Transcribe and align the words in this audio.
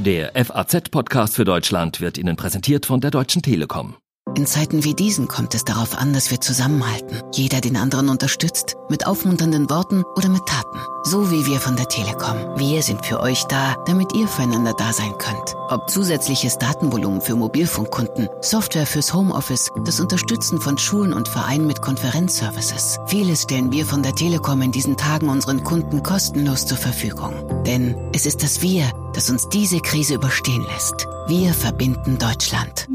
Der 0.00 0.32
FAZ-Podcast 0.32 1.36
für 1.36 1.44
Deutschland 1.44 2.00
wird 2.00 2.16
Ihnen 2.16 2.34
präsentiert 2.34 2.86
von 2.86 3.02
der 3.02 3.10
Deutschen 3.10 3.42
Telekom. 3.42 3.96
In 4.34 4.46
Zeiten 4.46 4.84
wie 4.84 4.94
diesen 4.94 5.28
kommt 5.28 5.54
es 5.54 5.64
darauf 5.64 5.98
an, 5.98 6.12
dass 6.12 6.30
wir 6.30 6.40
zusammenhalten. 6.40 7.22
Jeder 7.32 7.60
den 7.60 7.76
anderen 7.76 8.08
unterstützt, 8.08 8.76
mit 8.88 9.06
aufmunternden 9.06 9.68
Worten 9.68 10.04
oder 10.14 10.28
mit 10.28 10.46
Taten. 10.46 10.78
So 11.02 11.30
wie 11.30 11.46
wir 11.46 11.58
von 11.58 11.76
der 11.76 11.88
Telekom. 11.88 12.36
Wir 12.56 12.82
sind 12.82 13.04
für 13.04 13.20
euch 13.20 13.44
da, 13.44 13.74
damit 13.86 14.14
ihr 14.14 14.28
füreinander 14.28 14.72
da 14.74 14.92
sein 14.92 15.12
könnt. 15.18 15.56
Ob 15.68 15.90
zusätzliches 15.90 16.58
Datenvolumen 16.58 17.20
für 17.20 17.34
Mobilfunkkunden, 17.34 18.28
Software 18.40 18.86
fürs 18.86 19.12
Homeoffice, 19.12 19.70
das 19.84 19.98
Unterstützen 19.98 20.60
von 20.60 20.78
Schulen 20.78 21.12
und 21.12 21.28
Vereinen 21.28 21.66
mit 21.66 21.82
Konferenzservices. 21.82 22.98
Vieles 23.06 23.42
stellen 23.42 23.72
wir 23.72 23.84
von 23.84 24.02
der 24.02 24.14
Telekom 24.14 24.62
in 24.62 24.72
diesen 24.72 24.96
Tagen 24.96 25.28
unseren 25.28 25.64
Kunden 25.64 26.02
kostenlos 26.02 26.66
zur 26.66 26.78
Verfügung. 26.78 27.34
Denn 27.66 27.96
es 28.14 28.26
ist 28.26 28.42
das 28.42 28.62
Wir, 28.62 28.90
das 29.12 29.28
uns 29.28 29.48
diese 29.48 29.80
Krise 29.80 30.14
überstehen 30.14 30.64
lässt. 30.72 31.06
Wir 31.26 31.52
verbinden 31.52 32.18
Deutschland. 32.18 32.88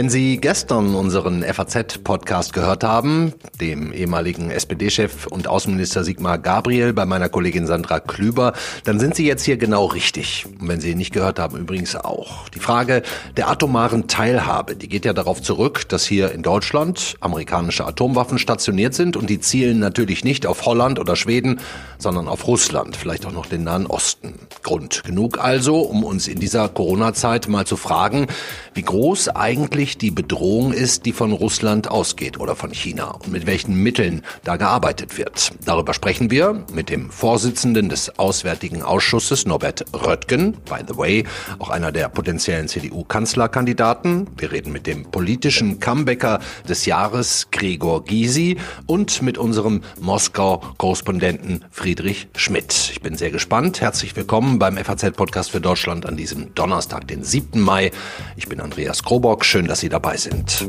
Wenn 0.00 0.08
Sie 0.08 0.38
gestern 0.38 0.94
unseren 0.94 1.42
FAZ-Podcast 1.42 2.54
gehört 2.54 2.84
haben, 2.84 3.34
dem 3.60 3.92
ehemaligen 3.92 4.50
SPD-Chef 4.50 5.26
und 5.26 5.46
Außenminister 5.46 6.04
Sigmar 6.04 6.38
Gabriel 6.38 6.94
bei 6.94 7.04
meiner 7.04 7.28
Kollegin 7.28 7.66
Sandra 7.66 8.00
Klüber, 8.00 8.54
dann 8.84 8.98
sind 8.98 9.14
Sie 9.14 9.26
jetzt 9.26 9.44
hier 9.44 9.58
genau 9.58 9.84
richtig. 9.84 10.46
Und 10.58 10.68
wenn 10.68 10.80
Sie 10.80 10.92
ihn 10.92 10.96
nicht 10.96 11.12
gehört 11.12 11.38
haben, 11.38 11.58
übrigens 11.58 11.96
auch. 11.96 12.48
Die 12.48 12.60
Frage 12.60 13.02
der 13.36 13.50
atomaren 13.50 14.08
Teilhabe, 14.08 14.74
die 14.74 14.88
geht 14.88 15.04
ja 15.04 15.12
darauf 15.12 15.42
zurück, 15.42 15.86
dass 15.90 16.06
hier 16.06 16.32
in 16.32 16.42
Deutschland 16.42 17.16
amerikanische 17.20 17.86
Atomwaffen 17.86 18.38
stationiert 18.38 18.94
sind 18.94 19.18
und 19.18 19.28
die 19.28 19.38
zielen 19.38 19.80
natürlich 19.80 20.24
nicht 20.24 20.46
auf 20.46 20.64
Holland 20.64 20.98
oder 20.98 21.14
Schweden, 21.14 21.60
sondern 21.98 22.26
auf 22.26 22.46
Russland, 22.46 22.96
vielleicht 22.96 23.26
auch 23.26 23.32
noch 23.32 23.44
den 23.44 23.64
Nahen 23.64 23.86
Osten. 23.86 24.32
Grund 24.62 25.04
genug 25.04 25.38
also, 25.38 25.80
um 25.80 26.04
uns 26.04 26.26
in 26.26 26.40
dieser 26.40 26.70
Corona-Zeit 26.70 27.48
mal 27.48 27.66
zu 27.66 27.76
fragen, 27.76 28.28
wie 28.72 28.82
groß 28.82 29.28
eigentlich 29.28 29.89
wirklich 29.90 29.98
die 29.98 30.10
Bedrohung 30.10 30.72
ist, 30.72 31.04
die 31.04 31.12
von 31.12 31.32
Russland 31.32 31.90
ausgeht 31.90 32.38
oder 32.38 32.54
von 32.54 32.70
China 32.72 33.10
und 33.10 33.32
mit 33.32 33.46
welchen 33.46 33.74
Mitteln 33.74 34.22
da 34.44 34.56
gearbeitet 34.56 35.18
wird. 35.18 35.50
Darüber 35.64 35.94
sprechen 35.94 36.30
wir 36.30 36.64
mit 36.72 36.90
dem 36.90 37.10
Vorsitzenden 37.10 37.88
des 37.88 38.18
Auswärtigen 38.18 38.82
Ausschusses, 38.82 39.46
Norbert 39.46 39.84
Röttgen, 39.92 40.52
by 40.64 40.84
the 40.86 40.96
way, 40.96 41.24
auch 41.58 41.70
einer 41.70 41.90
der 41.90 42.08
potenziellen 42.08 42.68
CDU-Kanzlerkandidaten. 42.68 44.28
Wir 44.36 44.52
reden 44.52 44.72
mit 44.72 44.86
dem 44.86 45.10
politischen 45.10 45.80
Comebacker 45.80 46.38
des 46.68 46.86
Jahres, 46.86 47.48
Gregor 47.50 48.04
Gysi, 48.04 48.58
und 48.86 49.22
mit 49.22 49.38
unserem 49.38 49.82
Moskau-Korrespondenten 50.00 51.64
Friedrich 51.70 52.28
Schmidt. 52.36 52.90
Ich 52.92 53.00
bin 53.00 53.16
sehr 53.16 53.30
gespannt. 53.30 53.80
Herzlich 53.80 54.14
willkommen 54.14 54.60
beim 54.60 54.76
FAZ-Podcast 54.76 55.50
für 55.50 55.60
Deutschland 55.60 56.06
an 56.06 56.16
diesem 56.16 56.54
Donnerstag, 56.54 57.08
den 57.08 57.24
7. 57.24 57.60
Mai. 57.60 57.90
Ich 58.36 58.48
bin 58.48 58.60
Andreas 58.60 59.02
Krobock. 59.02 59.44
Schön, 59.44 59.66
dass 59.66 59.79
Sie 59.80 59.88
dabei 59.88 60.14
sind. 60.14 60.68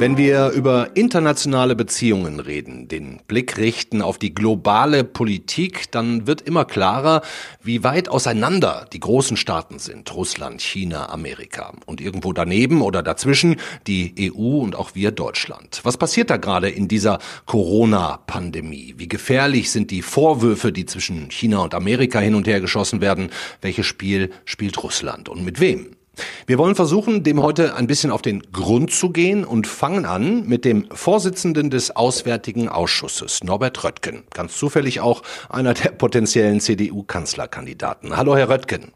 Wenn 0.00 0.16
wir 0.16 0.48
über 0.52 0.96
internationale 0.96 1.76
Beziehungen 1.76 2.40
reden, 2.40 2.88
den 2.88 3.20
Blick 3.28 3.58
richten 3.58 4.00
auf 4.00 4.16
die 4.16 4.34
globale 4.34 5.04
Politik, 5.04 5.90
dann 5.90 6.26
wird 6.26 6.40
immer 6.40 6.64
klarer, 6.64 7.20
wie 7.62 7.84
weit 7.84 8.08
auseinander 8.08 8.86
die 8.94 9.00
großen 9.00 9.36
Staaten 9.36 9.78
sind. 9.78 10.14
Russland, 10.14 10.62
China, 10.62 11.10
Amerika. 11.10 11.74
Und 11.84 12.00
irgendwo 12.00 12.32
daneben 12.32 12.80
oder 12.80 13.02
dazwischen 13.02 13.56
die 13.86 14.32
EU 14.32 14.60
und 14.60 14.74
auch 14.74 14.94
wir 14.94 15.10
Deutschland. 15.10 15.80
Was 15.82 15.98
passiert 15.98 16.30
da 16.30 16.38
gerade 16.38 16.70
in 16.70 16.88
dieser 16.88 17.18
Corona-Pandemie? 17.44 18.94
Wie 18.96 19.08
gefährlich 19.08 19.70
sind 19.70 19.90
die 19.90 20.00
Vorwürfe, 20.00 20.72
die 20.72 20.86
zwischen 20.86 21.30
China 21.30 21.58
und 21.58 21.74
Amerika 21.74 22.20
hin 22.20 22.36
und 22.36 22.46
her 22.46 22.62
geschossen 22.62 23.02
werden? 23.02 23.28
Welches 23.60 23.84
Spiel 23.84 24.30
spielt 24.46 24.82
Russland 24.82 25.28
und 25.28 25.44
mit 25.44 25.60
wem? 25.60 25.94
Wir 26.46 26.58
wollen 26.58 26.74
versuchen, 26.74 27.22
dem 27.22 27.42
heute 27.42 27.74
ein 27.76 27.86
bisschen 27.86 28.10
auf 28.10 28.22
den 28.22 28.42
Grund 28.52 28.92
zu 28.92 29.10
gehen 29.10 29.44
und 29.44 29.66
fangen 29.66 30.04
an 30.04 30.46
mit 30.46 30.64
dem 30.64 30.86
Vorsitzenden 30.90 31.70
des 31.70 31.94
Auswärtigen 31.94 32.68
Ausschusses, 32.68 33.44
Norbert 33.44 33.82
Röttgen. 33.84 34.24
Ganz 34.32 34.56
zufällig 34.56 35.00
auch 35.00 35.22
einer 35.48 35.74
der 35.74 35.90
potenziellen 35.90 36.60
CDU-Kanzlerkandidaten. 36.60 38.16
Hallo, 38.16 38.36
Herr 38.36 38.48
Röttgen. 38.48 38.92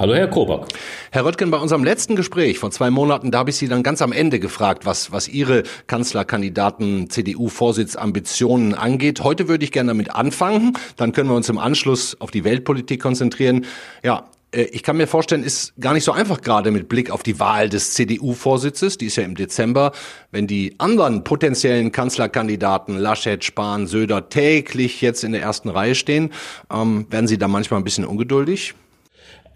Hallo, 0.00 0.14
Herr 0.14 0.28
Kobock. 0.28 0.68
Herr 1.10 1.26
Röttgen, 1.26 1.50
bei 1.50 1.58
unserem 1.58 1.84
letzten 1.84 2.16
Gespräch 2.16 2.58
vor 2.58 2.70
zwei 2.70 2.90
Monaten, 2.90 3.30
da 3.30 3.40
habe 3.40 3.50
ich 3.50 3.56
Sie 3.56 3.68
dann 3.68 3.82
ganz 3.82 4.00
am 4.00 4.12
Ende 4.12 4.40
gefragt, 4.40 4.86
was, 4.86 5.12
was 5.12 5.28
Ihre 5.28 5.62
Kanzlerkandidaten 5.88 7.10
CDU-Vorsitzambitionen 7.10 8.72
angeht. 8.72 9.22
Heute 9.22 9.46
würde 9.46 9.62
ich 9.62 9.72
gerne 9.72 9.88
damit 9.88 10.14
anfangen. 10.14 10.72
Dann 10.96 11.12
können 11.12 11.28
wir 11.28 11.36
uns 11.36 11.50
im 11.50 11.58
Anschluss 11.58 12.18
auf 12.18 12.30
die 12.30 12.44
Weltpolitik 12.44 13.02
konzentrieren. 13.02 13.66
Ja, 14.02 14.30
ich 14.52 14.82
kann 14.82 14.96
mir 14.96 15.06
vorstellen, 15.06 15.44
ist 15.44 15.74
gar 15.80 15.94
nicht 15.94 16.04
so 16.04 16.12
einfach 16.12 16.40
gerade 16.40 16.70
mit 16.70 16.88
Blick 16.88 17.10
auf 17.10 17.22
die 17.22 17.38
Wahl 17.38 17.68
des 17.68 17.94
CDU-Vorsitzes, 17.94 18.98
die 18.98 19.06
ist 19.06 19.16
ja 19.16 19.22
im 19.22 19.36
Dezember, 19.36 19.92
wenn 20.32 20.46
die 20.46 20.74
anderen 20.78 21.22
potenziellen 21.22 21.92
Kanzlerkandidaten 21.92 22.96
Laschet, 22.96 23.44
Spahn, 23.44 23.86
Söder 23.86 24.28
täglich 24.28 25.00
jetzt 25.00 25.22
in 25.22 25.32
der 25.32 25.42
ersten 25.42 25.68
Reihe 25.68 25.94
stehen, 25.94 26.30
ähm, 26.72 27.06
werden 27.10 27.28
Sie 27.28 27.38
da 27.38 27.46
manchmal 27.48 27.80
ein 27.80 27.84
bisschen 27.84 28.04
ungeduldig? 28.04 28.74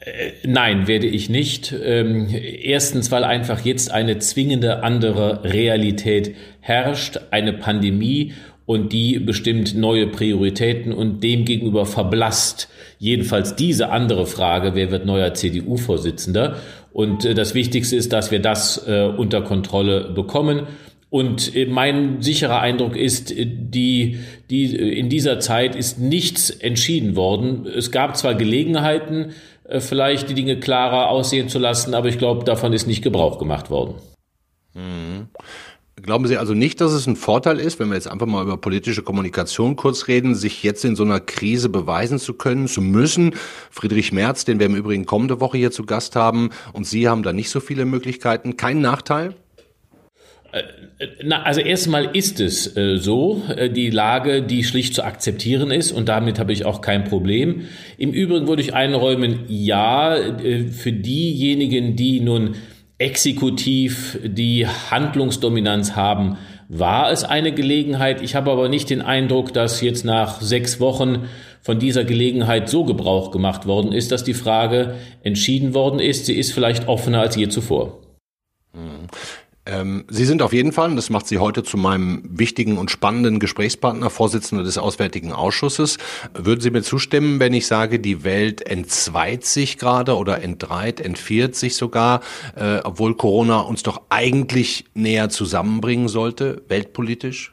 Äh, 0.01 0.33
nein, 0.45 0.87
werde 0.87 1.07
ich 1.07 1.29
nicht. 1.29 1.73
Ähm, 1.73 2.29
erstens, 2.29 3.11
weil 3.11 3.25
einfach 3.25 3.65
jetzt 3.65 3.91
eine 3.91 4.19
zwingende 4.19 4.83
andere 4.83 5.45
Realität 5.45 6.37
herrscht, 6.61 7.19
eine 7.31 7.53
Pandemie 7.53 8.35
und 8.67 8.93
die 8.93 9.19
bestimmt 9.19 9.75
neue 9.75 10.07
Prioritäten 10.07 10.93
und 10.93 11.23
demgegenüber 11.23 11.87
verblasst 11.87 12.69
jedenfalls 12.99 13.57
diese 13.57 13.91
andere 13.91 14.27
Frage, 14.27 14.75
wer 14.75 14.91
wird 14.91 15.05
neuer 15.05 15.35
CDU-Vorsitzender. 15.35 16.57
Und 16.93 17.25
äh, 17.25 17.35
das 17.35 17.55
Wichtigste 17.55 17.97
ist, 17.97 18.13
dass 18.13 18.31
wir 18.31 18.41
das 18.41 18.87
äh, 18.87 19.03
unter 19.05 19.43
Kontrolle 19.43 20.11
bekommen. 20.11 20.67
Und 21.11 21.55
äh, 21.55 21.67
mein 21.67 22.23
sicherer 22.23 22.61
Eindruck 22.61 22.97
ist, 22.97 23.31
äh, 23.31 23.45
die, 23.47 24.21
die, 24.49 24.75
in 24.75 25.11
dieser 25.11 25.41
Zeit 25.41 25.75
ist 25.75 25.99
nichts 25.99 26.49
entschieden 26.51 27.17
worden. 27.17 27.67
Es 27.67 27.91
gab 27.91 28.17
zwar 28.17 28.35
Gelegenheiten, 28.35 29.33
vielleicht 29.79 30.29
die 30.29 30.35
Dinge 30.35 30.61
klarer 30.61 31.09
aussehen 31.09 31.49
zu 31.49 31.59
lassen, 31.59 31.95
aber 31.95 32.09
ich 32.09 32.19
glaube, 32.19 32.45
davon 32.45 32.75
ist 32.75 32.87
nicht 32.87 33.03
Gebrauch 33.03 33.39
gemacht 33.39 33.71
worden. 33.71 33.95
Mhm. 34.75 35.29
Glauben 36.03 36.27
Sie 36.27 36.37
also 36.37 36.55
nicht, 36.55 36.81
dass 36.81 36.93
es 36.93 37.07
ein 37.07 37.15
Vorteil 37.15 37.61
ist, 37.61 37.79
wenn 37.79 37.89
wir 37.89 37.95
jetzt 37.95 38.09
einfach 38.09 38.27
mal 38.27 38.43
über 38.43 38.57
politische 38.57 39.03
Kommunikation 39.03 39.77
kurz 39.77 40.09
reden, 40.09 40.35
sich 40.35 40.63
jetzt 40.65 40.85
in 40.85 40.97
so 40.97 41.05
einer 41.05 41.21
Krise 41.21 41.69
beweisen 41.69 42.19
zu 42.19 42.35
können, 42.35 42.67
zu 42.67 42.81
müssen? 42.81 43.35
Friedrich 43.71 44.13
Merz, 44.13 44.45
den 44.45 44.59
wir 44.59 44.67
im 44.67 44.75
Übrigen 44.75 45.07
kommende 45.07 45.41
Woche 45.41 45.57
hier 45.57 45.71
zu 45.71 45.87
Gast 45.87 46.17
haben, 46.17 46.51
und 46.73 46.85
Sie 46.85 47.09
haben 47.09 47.23
da 47.23 47.33
nicht 47.33 47.49
so 47.49 47.61
viele 47.61 47.85
Möglichkeiten. 47.85 48.57
Kein 48.57 48.81
Nachteil? 48.81 49.35
Äh, 50.51 50.63
na, 51.23 51.43
also 51.43 51.61
erstmal 51.61 52.17
ist 52.17 52.41
es 52.41 52.77
äh, 52.77 52.99
so, 52.99 53.43
äh, 53.57 53.71
die 53.71 53.91
Lage, 53.91 54.43
die 54.43 54.65
schlicht 54.65 54.95
zu 54.95 55.05
akzeptieren 55.05 55.71
ist 55.71 55.93
und 55.93 56.09
damit 56.09 56.41
habe 56.41 56.53
ich 56.53 56.65
auch 56.65 56.81
kein 56.81 57.05
Problem. 57.05 57.63
Im 57.99 58.11
Übrigen 58.11 58.49
würde 58.49 58.63
ich 58.63 58.75
einräumen, 58.75 59.45
ja, 59.49 60.17
äh, 60.17 60.69
für 60.69 60.93
diejenigen, 60.93 61.97
die 61.97 62.21
nun 62.21 62.57
exekutiv 62.99 64.19
die 64.23 64.67
Handlungsdominanz 64.67 65.97
haben, 65.97 66.39
war 66.69 67.11
es 67.11 67.25
eine 67.25 67.53
Gelegenheit. 67.53 68.23
Ich 68.23 68.35
habe 68.35 68.51
aber 68.51 68.69
nicht 68.69 68.91
den 68.91 69.03
Eindruck, 69.03 69.53
dass 69.53 69.81
jetzt 69.81 70.05
nach 70.05 70.41
sechs 70.41 70.81
Wochen 70.81 71.29
von 71.61 71.79
dieser 71.79 72.05
Gelegenheit 72.05 72.69
so 72.69 72.85
Gebrauch 72.85 73.31
gemacht 73.31 73.67
worden 73.67 73.93
ist, 73.93 74.13
dass 74.13 74.25
die 74.25 74.35
Frage 74.35 74.95
entschieden 75.23 75.75
worden 75.75 76.01
ist. 76.01 76.27
Sie 76.27 76.35
ist 76.35 76.53
vielleicht 76.53 76.89
offener 76.89 77.21
als 77.21 77.37
je 77.37 77.49
zuvor. 77.49 78.01
Hm. 79.67 79.75
Ähm, 79.75 80.05
Sie 80.09 80.25
sind 80.25 80.43
auf 80.43 80.53
jeden 80.53 80.73
Fall, 80.73 80.91
und 80.91 80.97
das 80.97 81.11
macht 81.11 81.27
Sie 81.27 81.39
heute 81.39 81.63
zu 81.63 81.77
meinem 81.77 82.23
wichtigen 82.25 82.79
und 82.79 82.91
spannenden 82.91 83.39
Gesprächspartner, 83.41 84.11
Vorsitzender 84.11 84.65
des 84.65 84.79
Auswärtigen 84.79 85.33
Ausschusses. 85.33 85.99
Würden 86.35 86.61
Sie 86.61 86.71
mir 86.71 86.83
zustimmen, 86.83 87.41
wenn 87.41 87.55
ich 87.55 87.67
sage, 87.67 87.99
die 87.99 88.25
Welt 88.25 88.67
entzweit 88.67 89.45
sich 89.45 89.79
gerade 89.79 90.17
oder 90.17 90.43
entdreit, 90.43 91.01
entviert 91.01 91.55
sich 91.55 91.77
sogar, 91.77 92.21
äh, 92.57 92.79
obwohl 92.85 93.17
Corona 93.17 93.61
uns 93.61 93.83
doch 93.83 94.03
eigentlich 94.11 94.85
näher 94.95 95.31
zusammenbringen 95.31 96.09
sollte, 96.09 96.63
weltpolitisch? 96.69 97.53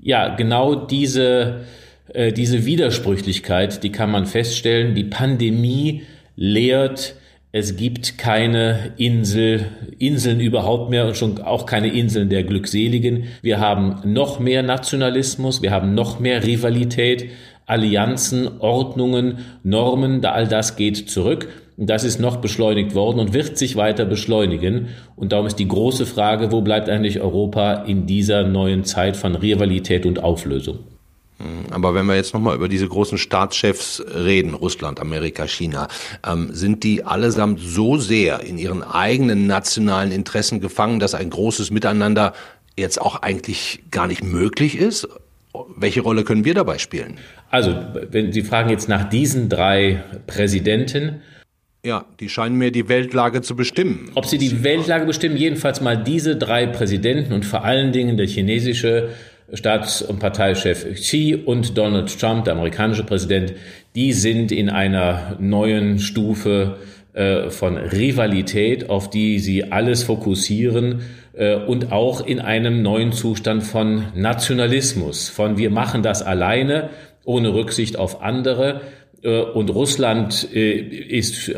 Ja, 0.00 0.34
genau 0.34 0.74
diese, 0.74 1.64
äh, 2.12 2.32
diese 2.32 2.64
Widersprüchlichkeit, 2.64 3.84
die 3.84 3.92
kann 3.92 4.10
man 4.10 4.26
feststellen. 4.26 4.96
Die 4.96 5.04
Pandemie 5.04 6.02
lehrt, 6.34 7.14
es 7.54 7.76
gibt 7.76 8.16
keine 8.16 8.94
Insel, 8.96 9.66
Inseln 9.98 10.40
überhaupt 10.40 10.88
mehr 10.88 11.06
und 11.06 11.18
schon 11.18 11.38
auch 11.42 11.66
keine 11.66 11.88
Inseln 11.88 12.30
der 12.30 12.44
Glückseligen. 12.44 13.24
Wir 13.42 13.60
haben 13.60 13.96
noch 14.10 14.40
mehr 14.40 14.62
Nationalismus, 14.62 15.60
wir 15.60 15.70
haben 15.70 15.94
noch 15.94 16.18
mehr 16.18 16.44
Rivalität, 16.44 17.28
Allianzen, 17.66 18.58
Ordnungen, 18.60 19.38
Normen, 19.64 20.22
da 20.22 20.32
all 20.32 20.48
das 20.48 20.76
geht 20.76 21.10
zurück. 21.10 21.48
Und 21.76 21.90
das 21.90 22.04
ist 22.04 22.20
noch 22.20 22.36
beschleunigt 22.36 22.94
worden 22.94 23.18
und 23.18 23.34
wird 23.34 23.58
sich 23.58 23.76
weiter 23.76 24.06
beschleunigen. 24.06 24.88
Und 25.14 25.32
darum 25.32 25.46
ist 25.46 25.58
die 25.58 25.68
große 25.68 26.06
Frage, 26.06 26.52
wo 26.52 26.62
bleibt 26.62 26.88
eigentlich 26.88 27.20
Europa 27.20 27.84
in 27.84 28.06
dieser 28.06 28.44
neuen 28.44 28.84
Zeit 28.84 29.16
von 29.16 29.34
Rivalität 29.34 30.06
und 30.06 30.22
Auflösung? 30.22 30.78
Hm, 31.42 31.72
aber 31.72 31.94
wenn 31.94 32.06
wir 32.06 32.14
jetzt 32.14 32.34
nochmal 32.34 32.54
über 32.54 32.68
diese 32.68 32.86
großen 32.88 33.18
Staatschefs 33.18 34.02
reden, 34.14 34.54
Russland, 34.54 35.00
Amerika, 35.00 35.46
China, 35.46 35.88
ähm, 36.26 36.50
sind 36.52 36.84
die 36.84 37.04
allesamt 37.04 37.60
so 37.60 37.96
sehr 37.96 38.40
in 38.40 38.58
ihren 38.58 38.82
eigenen 38.82 39.46
nationalen 39.46 40.12
Interessen 40.12 40.60
gefangen, 40.60 41.00
dass 41.00 41.14
ein 41.14 41.30
großes 41.30 41.70
Miteinander 41.70 42.32
jetzt 42.76 43.00
auch 43.00 43.22
eigentlich 43.22 43.80
gar 43.90 44.06
nicht 44.06 44.22
möglich 44.22 44.78
ist? 44.78 45.08
Welche 45.76 46.00
Rolle 46.00 46.24
können 46.24 46.44
wir 46.44 46.54
dabei 46.54 46.78
spielen? 46.78 47.18
Also, 47.50 47.76
wenn 48.10 48.32
Sie 48.32 48.42
fragen 48.42 48.70
jetzt 48.70 48.88
nach 48.88 49.08
diesen 49.08 49.50
drei 49.50 50.02
Präsidenten, 50.26 51.20
ja, 51.84 52.06
die 52.20 52.28
scheinen 52.28 52.56
mir 52.56 52.70
die 52.70 52.88
Weltlage 52.88 53.42
zu 53.42 53.56
bestimmen. 53.56 54.12
Ob 54.14 54.26
sie 54.26 54.38
die 54.38 54.62
Weltlage 54.62 55.04
bestimmen, 55.04 55.36
jedenfalls 55.36 55.80
mal 55.80 55.96
diese 55.96 56.36
drei 56.36 56.66
Präsidenten 56.66 57.32
und 57.32 57.44
vor 57.44 57.64
allen 57.64 57.90
Dingen 57.90 58.16
der 58.16 58.28
chinesische 58.28 59.08
Staats- 59.52 60.02
und 60.02 60.18
Parteichef 60.18 60.86
Xi 60.94 61.34
und 61.34 61.76
Donald 61.76 62.18
Trump, 62.18 62.44
der 62.44 62.54
amerikanische 62.54 63.04
Präsident, 63.04 63.52
die 63.94 64.12
sind 64.12 64.50
in 64.52 64.70
einer 64.70 65.36
neuen 65.38 65.98
Stufe 65.98 66.76
äh, 67.12 67.50
von 67.50 67.76
Rivalität, 67.76 68.88
auf 68.88 69.10
die 69.10 69.38
sie 69.38 69.70
alles 69.70 70.04
fokussieren 70.04 71.02
äh, 71.34 71.56
und 71.56 71.92
auch 71.92 72.26
in 72.26 72.40
einem 72.40 72.80
neuen 72.80 73.12
Zustand 73.12 73.62
von 73.62 74.06
Nationalismus, 74.14 75.28
von 75.28 75.58
wir 75.58 75.70
machen 75.70 76.02
das 76.02 76.22
alleine, 76.22 76.88
ohne 77.24 77.54
Rücksicht 77.54 77.98
auf 77.98 78.22
andere 78.22 78.80
und 79.24 79.70
Russland 79.70 80.48
äh, 80.52 80.72
ist, 80.72 81.52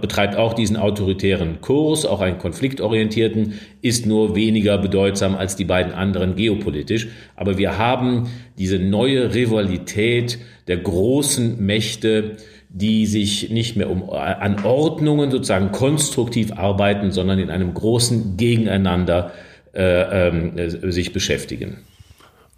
betreibt 0.00 0.36
auch 0.36 0.54
diesen 0.54 0.78
autoritären 0.78 1.60
Kurs, 1.60 2.06
auch 2.06 2.22
einen 2.22 2.38
konfliktorientierten, 2.38 3.54
ist 3.82 4.06
nur 4.06 4.34
weniger 4.34 4.78
bedeutsam 4.78 5.34
als 5.34 5.54
die 5.54 5.64
beiden 5.66 5.92
anderen 5.92 6.34
geopolitisch. 6.34 7.08
Aber 7.36 7.58
wir 7.58 7.76
haben 7.76 8.30
diese 8.56 8.78
neue 8.78 9.34
Rivalität 9.34 10.38
der 10.66 10.78
großen 10.78 11.64
Mächte, 11.64 12.36
die 12.70 13.04
sich 13.04 13.50
nicht 13.50 13.76
mehr 13.76 13.90
um, 13.90 14.08
an 14.08 14.64
Ordnungen 14.64 15.30
sozusagen 15.30 15.72
konstruktiv 15.72 16.52
arbeiten, 16.52 17.10
sondern 17.10 17.38
in 17.38 17.50
einem 17.50 17.74
großen 17.74 18.36
Gegeneinander 18.36 19.32
äh, 19.74 20.64
äh, 20.64 20.90
sich 20.90 21.12
beschäftigen. 21.12 21.78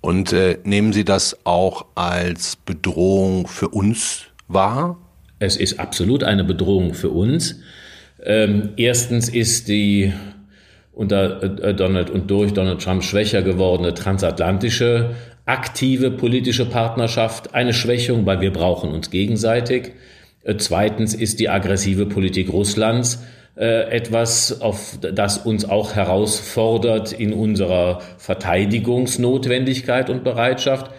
Und 0.00 0.32
äh, 0.32 0.58
nehmen 0.64 0.92
Sie 0.92 1.04
das 1.04 1.38
auch 1.44 1.86
als 1.94 2.56
Bedrohung 2.56 3.46
für 3.46 3.68
uns 3.68 4.31
war? 4.52 4.98
Es 5.38 5.56
ist 5.56 5.80
absolut 5.80 6.24
eine 6.24 6.44
Bedrohung 6.44 6.94
für 6.94 7.10
uns. 7.10 7.60
Ähm, 8.24 8.70
erstens 8.76 9.28
ist 9.28 9.68
die 9.68 10.12
unter 10.92 11.42
äh, 11.42 11.74
Donald 11.74 12.10
und 12.10 12.30
durch 12.30 12.52
Donald 12.52 12.82
Trump 12.82 13.02
schwächer 13.02 13.42
gewordene 13.42 13.94
transatlantische 13.94 15.14
aktive 15.46 16.10
politische 16.10 16.66
Partnerschaft 16.66 17.54
eine 17.54 17.72
Schwächung, 17.72 18.26
weil 18.26 18.40
wir 18.40 18.52
brauchen 18.52 18.90
uns 18.90 19.10
gegenseitig. 19.10 19.92
Äh, 20.44 20.56
zweitens 20.56 21.14
ist 21.14 21.40
die 21.40 21.48
aggressive 21.48 22.06
Politik 22.06 22.52
Russlands 22.52 23.22
äh, 23.56 23.90
etwas, 23.90 24.60
auf 24.60 24.98
das 25.00 25.38
uns 25.38 25.64
auch 25.64 25.94
herausfordert 25.94 27.12
in 27.12 27.32
unserer 27.32 28.00
Verteidigungsnotwendigkeit 28.18 30.10
und 30.10 30.24
Bereitschaft. 30.24 30.90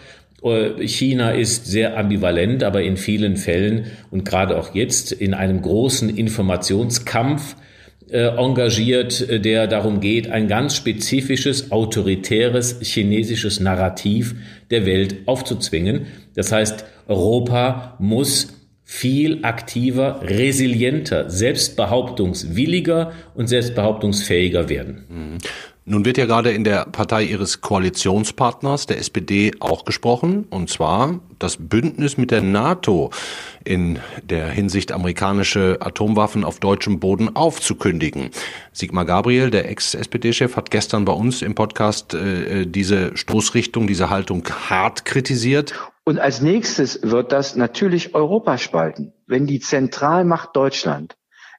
Äh, 0.44 0.86
China 0.86 1.30
ist 1.30 1.66
sehr 1.66 1.96
ambivalent, 1.96 2.62
aber 2.62 2.82
in 2.82 2.96
vielen 2.96 3.36
Fällen 3.36 3.86
und 4.10 4.24
gerade 4.24 4.58
auch 4.58 4.74
jetzt 4.74 5.12
in 5.12 5.34
einem 5.34 5.62
großen 5.62 6.14
Informationskampf 6.14 7.56
äh, 8.10 8.26
engagiert, 8.36 9.28
äh, 9.28 9.40
der 9.40 9.66
darum 9.66 10.00
geht, 10.00 10.30
ein 10.30 10.46
ganz 10.46 10.76
spezifisches, 10.76 11.72
autoritäres 11.72 12.78
chinesisches 12.82 13.60
Narrativ 13.60 14.34
der 14.70 14.84
Welt 14.86 15.26
aufzuzwingen. 15.26 16.06
Das 16.34 16.52
heißt, 16.52 16.84
Europa 17.08 17.96
muss 17.98 18.48
viel 18.84 19.38
aktiver, 19.42 20.20
resilienter, 20.22 21.30
selbstbehauptungswilliger 21.30 23.12
und 23.34 23.48
selbstbehauptungsfähiger 23.48 24.68
werden. 24.68 25.38
Nun 25.86 26.06
wird 26.06 26.16
ja 26.16 26.24
gerade 26.24 26.50
in 26.50 26.64
der 26.64 26.86
Partei 26.86 27.24
Ihres 27.24 27.60
Koalitionspartners, 27.60 28.86
der 28.86 28.98
SPD, 28.98 29.52
auch 29.60 29.84
gesprochen, 29.84 30.46
und 30.48 30.70
zwar 30.70 31.20
das 31.38 31.58
Bündnis 31.58 32.16
mit 32.16 32.30
der 32.30 32.40
NATO 32.40 33.10
in 33.64 33.98
der 34.22 34.48
Hinsicht 34.48 34.92
amerikanische 34.92 35.76
Atomwaffen 35.80 36.42
auf 36.42 36.58
deutschem 36.58 37.00
Boden 37.00 37.36
aufzukündigen. 37.36 38.30
Sigmar 38.72 39.04
Gabriel, 39.04 39.50
der 39.50 39.68
Ex-SPD-Chef, 39.68 40.56
hat 40.56 40.70
gestern 40.70 41.04
bei 41.04 41.12
uns 41.12 41.42
im 41.42 41.54
Podcast 41.54 42.14
äh, 42.14 42.64
diese 42.64 43.14
Stoßrichtung, 43.14 43.86
diese 43.86 44.08
Haltung 44.08 44.48
hart 44.70 45.04
kritisiert. 45.04 45.74
Und 46.04 46.18
als 46.18 46.40
nächstes 46.40 47.00
wird 47.02 47.30
das 47.30 47.56
natürlich 47.56 48.14
Europa 48.14 48.56
spalten. 48.56 49.12
Wenn 49.26 49.46
die 49.46 49.60
Zentralmacht 49.60 50.56
Deutschland 50.56 51.18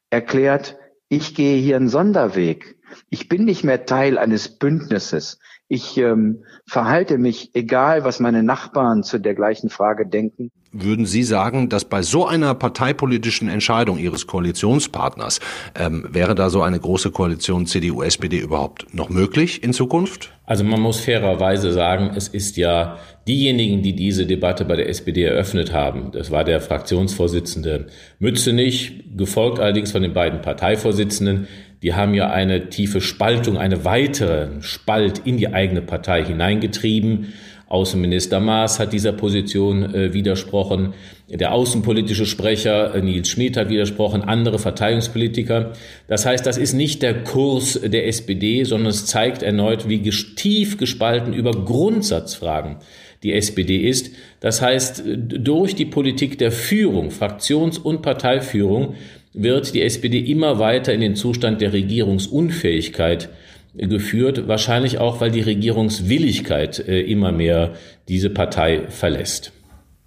erklärt, 0.09 0.77
ich 1.09 1.35
gehe 1.35 1.61
hier 1.61 1.75
einen 1.75 1.89
Sonderweg, 1.89 2.75
ich 3.09 3.29
bin 3.29 3.45
nicht 3.45 3.63
mehr 3.63 3.85
Teil 3.85 4.17
eines 4.17 4.49
Bündnisses. 4.49 5.39
Ich 5.67 5.97
ähm, 5.97 6.43
verhalte 6.67 7.17
mich, 7.17 7.51
egal 7.55 8.03
was 8.03 8.19
meine 8.19 8.43
Nachbarn 8.43 9.03
zu 9.03 9.19
der 9.19 9.33
gleichen 9.33 9.69
Frage 9.69 10.05
denken. 10.05 10.51
Würden 10.71 11.05
Sie 11.05 11.23
sagen, 11.23 11.69
dass 11.69 11.85
bei 11.85 12.01
so 12.01 12.27
einer 12.27 12.53
parteipolitischen 12.53 13.47
Entscheidung 13.47 13.97
Ihres 13.97 14.27
Koalitionspartners 14.27 15.39
ähm, 15.73 16.05
wäre 16.09 16.35
da 16.35 16.49
so 16.49 16.61
eine 16.61 16.79
große 16.79 17.11
Koalition 17.11 17.65
CDU-SPD 17.65 18.39
überhaupt 18.39 18.93
noch 18.93 19.09
möglich 19.09 19.63
in 19.63 19.71
Zukunft? 19.71 20.33
Also 20.45 20.63
man 20.65 20.81
muss 20.81 20.99
fairerweise 20.99 21.71
sagen, 21.71 22.11
es 22.15 22.27
ist 22.27 22.57
ja 22.57 22.97
diejenigen, 23.27 23.81
die 23.81 23.95
diese 23.95 24.25
Debatte 24.25 24.65
bei 24.65 24.75
der 24.75 24.89
SPD 24.89 25.23
eröffnet 25.23 25.71
haben. 25.71 26.11
Das 26.11 26.29
war 26.29 26.43
der 26.43 26.59
Fraktionsvorsitzende 26.59 27.87
Mützenich, 28.19 29.05
gefolgt 29.15 29.59
allerdings 29.59 29.93
von 29.93 30.01
den 30.01 30.13
beiden 30.13 30.41
Parteivorsitzenden 30.41 31.47
die 31.81 31.93
haben 31.93 32.13
ja 32.13 32.29
eine 32.29 32.69
tiefe 32.69 33.01
Spaltung, 33.01 33.57
eine 33.57 33.85
weitere 33.85 34.61
Spalt 34.61 35.19
in 35.25 35.37
die 35.37 35.53
eigene 35.53 35.81
Partei 35.81 36.23
hineingetrieben. 36.23 37.33
Außenminister 37.67 38.39
Maas 38.39 38.79
hat 38.79 38.93
dieser 38.93 39.11
Position 39.11 39.93
äh, 39.93 40.13
widersprochen. 40.13 40.93
Der 41.27 41.51
außenpolitische 41.51 42.27
Sprecher 42.27 42.93
äh, 42.93 43.01
Nils 43.01 43.27
Schmid 43.27 43.57
hat 43.57 43.69
widersprochen, 43.69 44.21
andere 44.21 44.59
Verteidigungspolitiker. 44.59 45.73
Das 46.07 46.25
heißt, 46.25 46.45
das 46.45 46.57
ist 46.57 46.73
nicht 46.73 47.01
der 47.01 47.23
Kurs 47.23 47.79
der 47.81 48.07
SPD, 48.07 48.63
sondern 48.63 48.89
es 48.89 49.07
zeigt 49.07 49.41
erneut, 49.41 49.89
wie 49.89 49.99
tief 50.35 50.77
gespalten 50.77 51.33
über 51.33 51.51
Grundsatzfragen 51.51 52.77
die 53.23 53.33
SPD 53.33 53.77
ist. 53.77 54.11
Das 54.39 54.61
heißt, 54.61 55.03
durch 55.05 55.73
die 55.73 55.85
Politik 55.85 56.37
der 56.37 56.51
Führung, 56.51 57.09
Fraktions- 57.09 57.79
und 57.79 58.03
Parteiführung, 58.03 58.93
wird 59.35 59.73
die 59.73 59.81
SPD 59.81 60.19
immer 60.19 60.59
weiter 60.59 60.93
in 60.93 61.01
den 61.01 61.15
Zustand 61.15 61.61
der 61.61 61.73
Regierungsunfähigkeit 61.73 63.29
geführt, 63.77 64.47
wahrscheinlich 64.47 64.99
auch, 64.99 65.19
weil 65.21 65.31
die 65.31 65.41
Regierungswilligkeit 65.41 66.79
äh, 66.79 67.01
immer 67.01 67.31
mehr 67.31 67.73
diese 68.07 68.29
Partei 68.29 68.83
verlässt. 68.89 69.51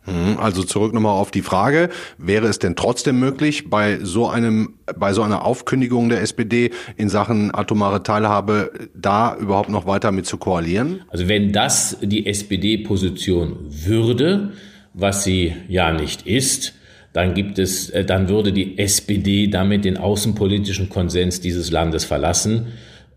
Hm, 0.05 0.39
also 0.39 0.63
zurück 0.63 0.95
nochmal 0.95 1.13
auf 1.13 1.31
die 1.31 1.43
Frage, 1.43 1.91
wäre 2.17 2.47
es 2.47 2.59
denn 2.59 2.77
trotzdem 2.77 3.19
möglich, 3.19 3.69
bei 3.69 3.99
so 4.03 4.29
einem, 4.29 4.75
bei 4.97 5.13
so 5.13 5.23
einer 5.23 5.45
Aufkündigung 5.45 6.09
der 6.09 6.23
SPD 6.23 6.71
in 6.97 7.11
Sachen 7.11 7.55
atomare 7.55 8.03
Teilhabe 8.03 8.73
da 8.95 9.37
überhaupt 9.37 9.69
noch 9.69 9.87
weiter 9.87 10.13
mit 10.13 10.25
zu 10.25 10.39
koalieren? 10.39 11.03
Also 11.09 11.29
wenn 11.29 11.53
das 11.53 11.99
die 12.01 12.27
SPD-Position 12.27 13.57
würde, 13.69 14.53
was 14.95 15.25
sie 15.25 15.55
ja 15.69 15.93
nicht 15.93 16.27
ist, 16.27 16.75
dann 17.13 17.35
gibt 17.35 17.59
es, 17.59 17.91
äh, 17.91 18.05
dann 18.05 18.29
würde 18.29 18.53
die 18.53 18.79
SPD 18.79 19.49
damit 19.49 19.85
den 19.85 19.97
außenpolitischen 19.97 20.89
Konsens 20.89 21.41
dieses 21.41 21.71
Landes 21.71 22.05
verlassen. 22.05 22.69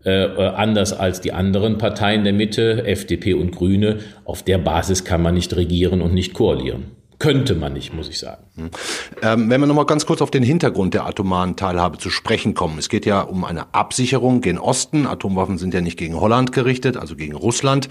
Äh, 0.04 0.24
äh, 0.24 0.48
anders 0.48 0.92
als 0.92 1.20
die 1.20 1.32
anderen 1.32 1.78
Parteien 1.78 2.24
der 2.24 2.32
Mitte, 2.32 2.84
FDP 2.84 3.34
und 3.34 3.52
Grüne. 3.52 3.98
Auf 4.24 4.42
der 4.42 4.58
Basis 4.58 5.04
kann 5.04 5.22
man 5.22 5.34
nicht 5.34 5.54
regieren 5.54 6.02
und 6.02 6.12
nicht 6.12 6.34
koalieren. 6.34 7.01
Könnte 7.22 7.54
man 7.54 7.72
nicht, 7.72 7.94
muss 7.94 8.08
ich 8.08 8.18
sagen. 8.18 8.42
Hm. 8.56 8.70
Ähm, 9.22 9.48
wenn 9.48 9.60
wir 9.60 9.68
nochmal 9.68 9.86
ganz 9.86 10.06
kurz 10.06 10.20
auf 10.20 10.32
den 10.32 10.42
Hintergrund 10.42 10.92
der 10.92 11.06
atomaren 11.06 11.54
Teilhabe 11.54 11.96
zu 11.98 12.10
sprechen 12.10 12.54
kommen. 12.54 12.78
Es 12.78 12.88
geht 12.88 13.06
ja 13.06 13.20
um 13.20 13.44
eine 13.44 13.72
Absicherung 13.72 14.40
gen 14.40 14.58
Osten. 14.58 15.06
Atomwaffen 15.06 15.56
sind 15.56 15.72
ja 15.72 15.80
nicht 15.80 15.96
gegen 15.96 16.20
Holland 16.20 16.50
gerichtet, 16.50 16.96
also 16.96 17.14
gegen 17.14 17.36
Russland. 17.36 17.88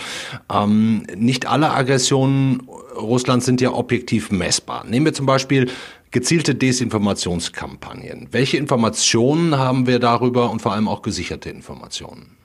Ähm, 0.53 1.07
nicht 1.15 1.47
alle 1.47 1.71
Aggressionen 1.71 2.67
Russlands 2.97 3.45
sind 3.45 3.61
ja 3.61 3.71
objektiv 3.71 4.31
messbar. 4.31 4.83
Nehmen 4.85 5.05
wir 5.05 5.13
zum 5.13 5.27
Beispiel 5.27 5.71
gezielte 6.11 6.53
Desinformationskampagnen. 6.53 8.27
Welche 8.31 8.57
Informationen 8.57 9.57
haben 9.57 9.87
wir 9.87 9.99
darüber 9.99 10.51
und 10.51 10.61
vor 10.61 10.73
allem 10.73 10.89
auch 10.89 11.03
gesicherte 11.03 11.49
Informationen? 11.49 12.35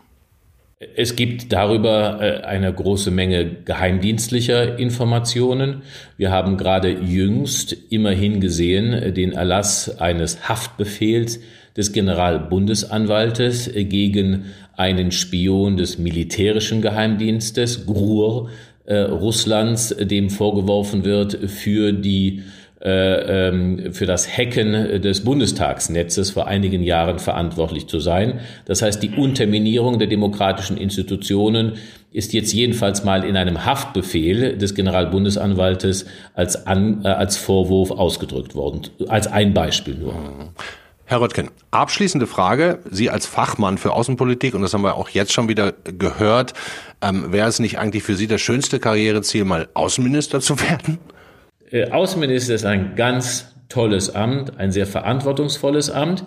Es 0.78 1.16
gibt 1.16 1.54
darüber 1.54 2.20
äh, 2.20 2.42
eine 2.44 2.70
große 2.70 3.10
Menge 3.10 3.46
geheimdienstlicher 3.64 4.78
Informationen. 4.78 5.80
Wir 6.18 6.30
haben 6.30 6.58
gerade 6.58 6.90
jüngst 6.90 7.74
immerhin 7.88 8.42
gesehen 8.42 8.92
äh, 8.92 9.10
den 9.10 9.32
Erlass 9.32 9.98
eines 9.98 10.50
Haftbefehls 10.50 11.40
des 11.78 11.92
Generalbundesanwaltes 11.92 13.68
äh, 13.68 13.84
gegen 13.84 14.52
einen 14.76 15.12
Spion 15.12 15.78
des 15.78 15.96
militärischen 15.96 16.82
Geheimdienstes, 16.82 17.86
GRUR, 17.86 18.50
Russlands, 18.88 19.96
dem 19.98 20.30
vorgeworfen 20.30 21.04
wird, 21.04 21.50
für 21.50 21.92
die 21.92 22.44
für 22.78 24.06
das 24.06 24.28
Hacken 24.28 25.00
des 25.00 25.24
Bundestagsnetzes 25.24 26.30
vor 26.30 26.46
einigen 26.46 26.82
Jahren 26.82 27.18
verantwortlich 27.18 27.86
zu 27.86 28.00
sein. 28.00 28.40
Das 28.66 28.82
heißt, 28.82 29.02
die 29.02 29.10
Unterminierung 29.10 29.98
der 29.98 30.08
demokratischen 30.08 30.76
Institutionen 30.76 31.78
ist 32.16 32.32
jetzt 32.32 32.54
jedenfalls 32.54 33.04
mal 33.04 33.24
in 33.24 33.36
einem 33.36 33.66
Haftbefehl 33.66 34.56
des 34.56 34.74
Generalbundesanwaltes 34.74 36.06
als, 36.32 36.66
An, 36.66 37.04
äh, 37.04 37.08
als 37.08 37.36
Vorwurf 37.36 37.90
ausgedrückt 37.90 38.54
worden, 38.54 38.82
als 39.08 39.26
ein 39.26 39.52
Beispiel 39.52 39.96
nur. 39.96 40.14
Herr 41.04 41.20
Röttgen, 41.20 41.50
abschließende 41.70 42.26
Frage. 42.26 42.78
Sie 42.90 43.10
als 43.10 43.26
Fachmann 43.26 43.76
für 43.76 43.92
Außenpolitik, 43.92 44.54
und 44.54 44.62
das 44.62 44.72
haben 44.72 44.82
wir 44.82 44.94
auch 44.94 45.10
jetzt 45.10 45.34
schon 45.34 45.48
wieder 45.48 45.72
gehört, 45.84 46.54
ähm, 47.02 47.32
wäre 47.32 47.48
es 47.48 47.58
nicht 47.58 47.78
eigentlich 47.78 48.02
für 48.02 48.16
Sie 48.16 48.26
das 48.26 48.40
schönste 48.40 48.80
Karriereziel, 48.80 49.44
mal 49.44 49.68
Außenminister 49.74 50.40
zu 50.40 50.58
werden? 50.60 50.98
Äh, 51.70 51.90
Außenminister 51.90 52.54
ist 52.54 52.64
ein 52.64 52.94
ganz 52.94 53.54
tolles 53.68 54.14
Amt, 54.14 54.58
ein 54.58 54.70
sehr 54.70 54.86
verantwortungsvolles 54.86 55.90
Amt. 55.90 56.24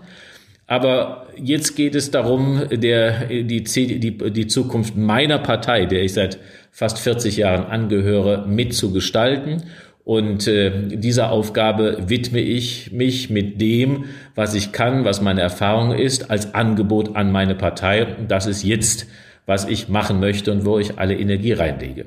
Aber 0.67 1.27
jetzt 1.36 1.75
geht 1.75 1.96
es 1.96 2.12
darum, 2.12 2.62
der, 2.69 3.25
die, 3.25 3.63
die, 3.63 4.17
die 4.31 4.48
Zukunft 4.48 4.96
meiner 4.96 5.39
Partei, 5.39 5.86
der 5.86 6.03
ich 6.03 6.13
seit 6.13 6.38
fast 6.72 7.00
40 7.00 7.38
Jahren 7.38 7.65
angehöre, 7.65 8.46
mitzugestalten. 8.48 9.63
Und 10.03 10.48
äh, 10.48 10.72
dieser 10.88 11.31
Aufgabe 11.31 11.98
widme 12.08 12.39
ich 12.39 12.91
mich 12.91 13.29
mit 13.29 13.60
dem, 13.60 14.05
was 14.36 14.53
ich 14.53 14.72
kann, 14.72 15.05
was 15.05 15.22
meine 15.22 15.41
Erfahrung 15.41 15.91
ist, 15.91 16.29
als 16.29 16.53
Angebot 16.53 17.15
an 17.15 17.31
meine 17.31 17.55
Partei. 17.55 18.15
Das 18.27 18.46
ist 18.46 18.63
jetzt, 18.63 19.08
was 19.48 19.67
ich 19.67 19.89
machen 19.89 20.19
möchte 20.19 20.51
und 20.51 20.65
wo 20.65 20.77
ich 20.77 21.00
alle 21.00 21.17
Energie 21.17 21.53
reinlege. 21.53 22.05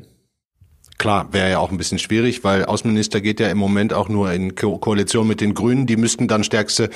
Klar, 1.02 1.26
wäre 1.32 1.50
ja 1.50 1.58
auch 1.58 1.72
ein 1.72 1.78
bisschen 1.78 1.98
schwierig, 1.98 2.44
weil 2.44 2.64
Außenminister 2.64 3.20
geht 3.20 3.40
ja 3.40 3.48
im 3.48 3.58
Moment 3.58 3.92
auch 3.92 4.08
nur 4.08 4.32
in 4.32 4.54
Ko 4.54 4.78
Koalition 4.78 5.26
mit 5.26 5.40
den 5.40 5.52
Grünen. 5.52 5.84
Die 5.84 5.96
müssten 5.96 6.28
dann 6.28 6.44
stärkste 6.44 6.90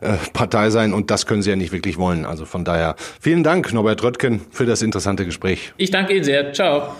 äh, 0.00 0.12
Partei 0.32 0.70
sein 0.70 0.92
und 0.92 1.10
das 1.10 1.26
können 1.26 1.42
sie 1.42 1.50
ja 1.50 1.56
nicht 1.56 1.72
wirklich 1.72 1.98
wollen. 1.98 2.24
Also 2.24 2.44
von 2.44 2.64
daher 2.64 2.94
vielen 3.20 3.42
Dank, 3.42 3.72
Norbert 3.72 4.04
Röttgen, 4.04 4.42
für 4.52 4.64
das 4.64 4.80
interessante 4.80 5.24
Gespräch. 5.24 5.72
Ich 5.76 5.90
danke 5.90 6.14
Ihnen 6.14 6.22
sehr. 6.22 6.52
Ciao. 6.52 6.94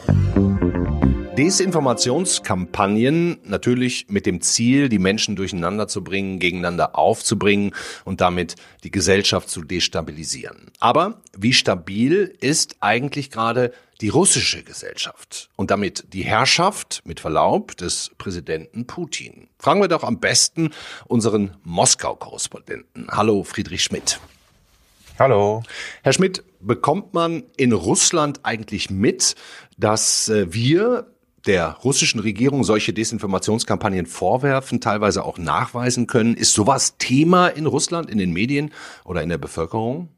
Desinformationskampagnen 1.38 3.38
natürlich 3.44 4.06
mit 4.08 4.26
dem 4.26 4.40
Ziel, 4.40 4.88
die 4.88 4.98
Menschen 4.98 5.36
durcheinander 5.36 5.86
zu 5.86 6.02
bringen, 6.02 6.40
gegeneinander 6.40 6.98
aufzubringen 6.98 7.76
und 8.04 8.20
damit 8.20 8.56
die 8.82 8.90
Gesellschaft 8.90 9.48
zu 9.48 9.62
destabilisieren. 9.62 10.72
Aber 10.80 11.20
wie 11.36 11.52
stabil 11.52 12.34
ist 12.40 12.78
eigentlich 12.80 13.30
gerade 13.30 13.72
die 14.00 14.08
russische 14.08 14.62
Gesellschaft 14.62 15.50
und 15.56 15.70
damit 15.70 16.12
die 16.12 16.22
Herrschaft, 16.24 17.02
mit 17.04 17.20
Verlaub, 17.20 17.76
des 17.76 18.12
Präsidenten 18.18 18.86
Putin. 18.86 19.48
Fragen 19.58 19.80
wir 19.80 19.88
doch 19.88 20.04
am 20.04 20.20
besten 20.20 20.70
unseren 21.06 21.56
Moskau-Korrespondenten. 21.64 23.08
Hallo, 23.10 23.42
Friedrich 23.42 23.82
Schmidt. 23.82 24.20
Hallo. 25.18 25.62
Herr 26.02 26.12
Schmidt, 26.12 26.44
bekommt 26.60 27.12
man 27.12 27.42
in 27.56 27.72
Russland 27.72 28.40
eigentlich 28.44 28.88
mit, 28.88 29.34
dass 29.76 30.28
äh, 30.28 30.52
wir 30.52 31.12
der 31.46 31.70
russischen 31.82 32.20
Regierung 32.20 32.62
solche 32.62 32.92
Desinformationskampagnen 32.92 34.06
vorwerfen, 34.06 34.80
teilweise 34.80 35.24
auch 35.24 35.38
nachweisen 35.38 36.06
können? 36.06 36.36
Ist 36.36 36.54
sowas 36.54 36.98
Thema 36.98 37.48
in 37.48 37.66
Russland, 37.66 38.10
in 38.10 38.18
den 38.18 38.32
Medien 38.32 38.72
oder 39.04 39.22
in 39.22 39.28
der 39.28 39.38
Bevölkerung? 39.38 40.08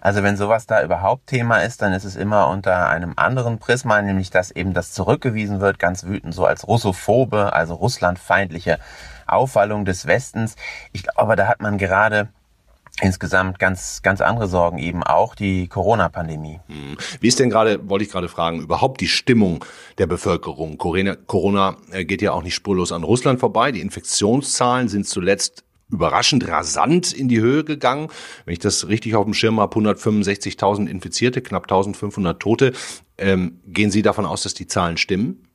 Also 0.00 0.22
wenn 0.22 0.36
sowas 0.36 0.66
da 0.66 0.82
überhaupt 0.82 1.26
Thema 1.26 1.58
ist, 1.58 1.82
dann 1.82 1.92
ist 1.92 2.04
es 2.04 2.16
immer 2.16 2.48
unter 2.48 2.88
einem 2.88 3.14
anderen 3.16 3.58
Prisma, 3.58 4.00
nämlich 4.02 4.30
dass 4.30 4.50
eben 4.50 4.74
das 4.74 4.92
zurückgewiesen 4.92 5.60
wird, 5.60 5.78
ganz 5.78 6.04
wütend 6.04 6.34
so 6.34 6.46
als 6.46 6.66
russophobe, 6.66 7.52
also 7.52 7.74
russlandfeindliche 7.74 8.78
Aufwallung 9.26 9.84
des 9.84 10.06
Westens. 10.06 10.56
Ich 10.92 11.04
glaube, 11.04 11.36
da 11.36 11.46
hat 11.46 11.60
man 11.60 11.78
gerade 11.78 12.28
insgesamt 13.00 13.58
ganz, 13.58 14.02
ganz 14.02 14.20
andere 14.20 14.46
Sorgen, 14.46 14.78
eben 14.78 15.02
auch 15.02 15.34
die 15.34 15.66
Corona-Pandemie. 15.66 16.60
Hm. 16.68 16.96
Wie 17.20 17.28
ist 17.28 17.40
denn 17.40 17.50
gerade, 17.50 17.88
wollte 17.88 18.04
ich 18.04 18.10
gerade 18.10 18.28
fragen, 18.28 18.60
überhaupt 18.60 19.00
die 19.00 19.08
Stimmung 19.08 19.64
der 19.98 20.06
Bevölkerung? 20.06 20.78
Corona, 20.78 21.76
äh, 21.90 22.04
geht 22.04 22.22
ja 22.22 22.32
auch 22.32 22.42
nicht 22.42 22.54
spurlos 22.54 22.92
an 22.92 23.02
Russland 23.02 23.40
vorbei. 23.40 23.72
Die 23.72 23.80
Infektionszahlen 23.80 24.88
sind 24.88 25.08
zuletzt 25.08 25.63
überraschend 25.94 26.46
rasant 26.48 27.12
in 27.12 27.28
die 27.28 27.40
Höhe 27.40 27.64
gegangen. 27.64 28.08
Wenn 28.44 28.52
ich 28.52 28.58
das 28.58 28.88
richtig 28.88 29.14
auf 29.16 29.24
dem 29.24 29.34
Schirm 29.34 29.60
habe, 29.60 29.74
165.000 29.76 30.86
Infizierte, 30.86 31.42
knapp 31.42 31.70
1.500 31.70 32.38
Tote. 32.38 32.72
Ähm, 33.16 33.60
gehen 33.66 33.90
Sie 33.90 34.02
davon 34.02 34.26
aus, 34.26 34.42
dass 34.42 34.54
die 34.54 34.66
Zahlen 34.66 34.96
stimmen? 34.96 35.48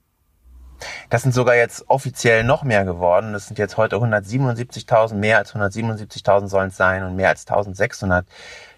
Das 1.10 1.24
sind 1.24 1.34
sogar 1.34 1.56
jetzt 1.56 1.90
offiziell 1.90 2.44
noch 2.44 2.64
mehr 2.64 2.86
geworden. 2.86 3.34
Das 3.34 3.48
sind 3.48 3.60
jetzt 3.60 3.78
heute 3.78 3.98
177.000, 3.98 5.16
mehr 5.16 5.38
als 5.38 5.54
177.000 5.54 6.48
sollen 6.48 6.70
es 6.70 6.78
sein 6.78 7.04
und 7.04 7.16
mehr 7.16 7.30
als 7.30 7.48
1.600 7.48 8.24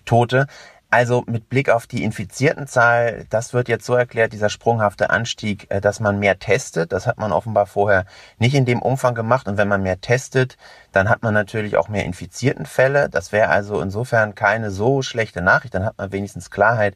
Tote. 0.06 0.48
Also 0.94 1.24
mit 1.26 1.48
Blick 1.48 1.70
auf 1.70 1.88
die 1.88 2.04
infizierten 2.04 2.68
Zahl, 2.68 3.26
das 3.30 3.54
wird 3.54 3.70
jetzt 3.70 3.86
so 3.86 3.96
erklärt, 3.96 4.34
dieser 4.34 4.50
sprunghafte 4.50 5.10
Anstieg, 5.10 5.68
äh, 5.72 5.80
dass 5.80 6.02
man 6.02 6.20
mehr 6.20 6.38
testet. 6.38 6.92
Das 6.92 7.08
hat 7.08 7.18
man 7.18 7.32
offenbar 7.32 7.66
vorher 7.66 8.06
nicht 8.40 8.56
in 8.56 8.66
dem 8.66 8.82
Umfang 8.82 9.16
gemacht. 9.16 9.48
Und 9.48 9.56
wenn 9.58 9.70
man 9.70 9.84
mehr 9.84 10.02
testet, 10.02 10.58
dann 10.92 11.08
hat 11.08 11.24
man 11.24 11.34
natürlich 11.34 11.78
auch 11.78 11.88
mehr 11.88 12.04
infizierten 12.04 12.66
Fälle. 12.66 13.08
Das 13.10 13.32
wäre 13.32 13.48
also 13.48 13.80
insofern 13.80 14.36
keine 14.36 14.70
so 14.70 15.02
schlechte 15.02 15.42
Nachricht. 15.42 15.74
Dann 15.76 15.86
hat 15.86 15.98
man 15.98 16.12
wenigstens 16.12 16.52
Klarheit. 16.52 16.96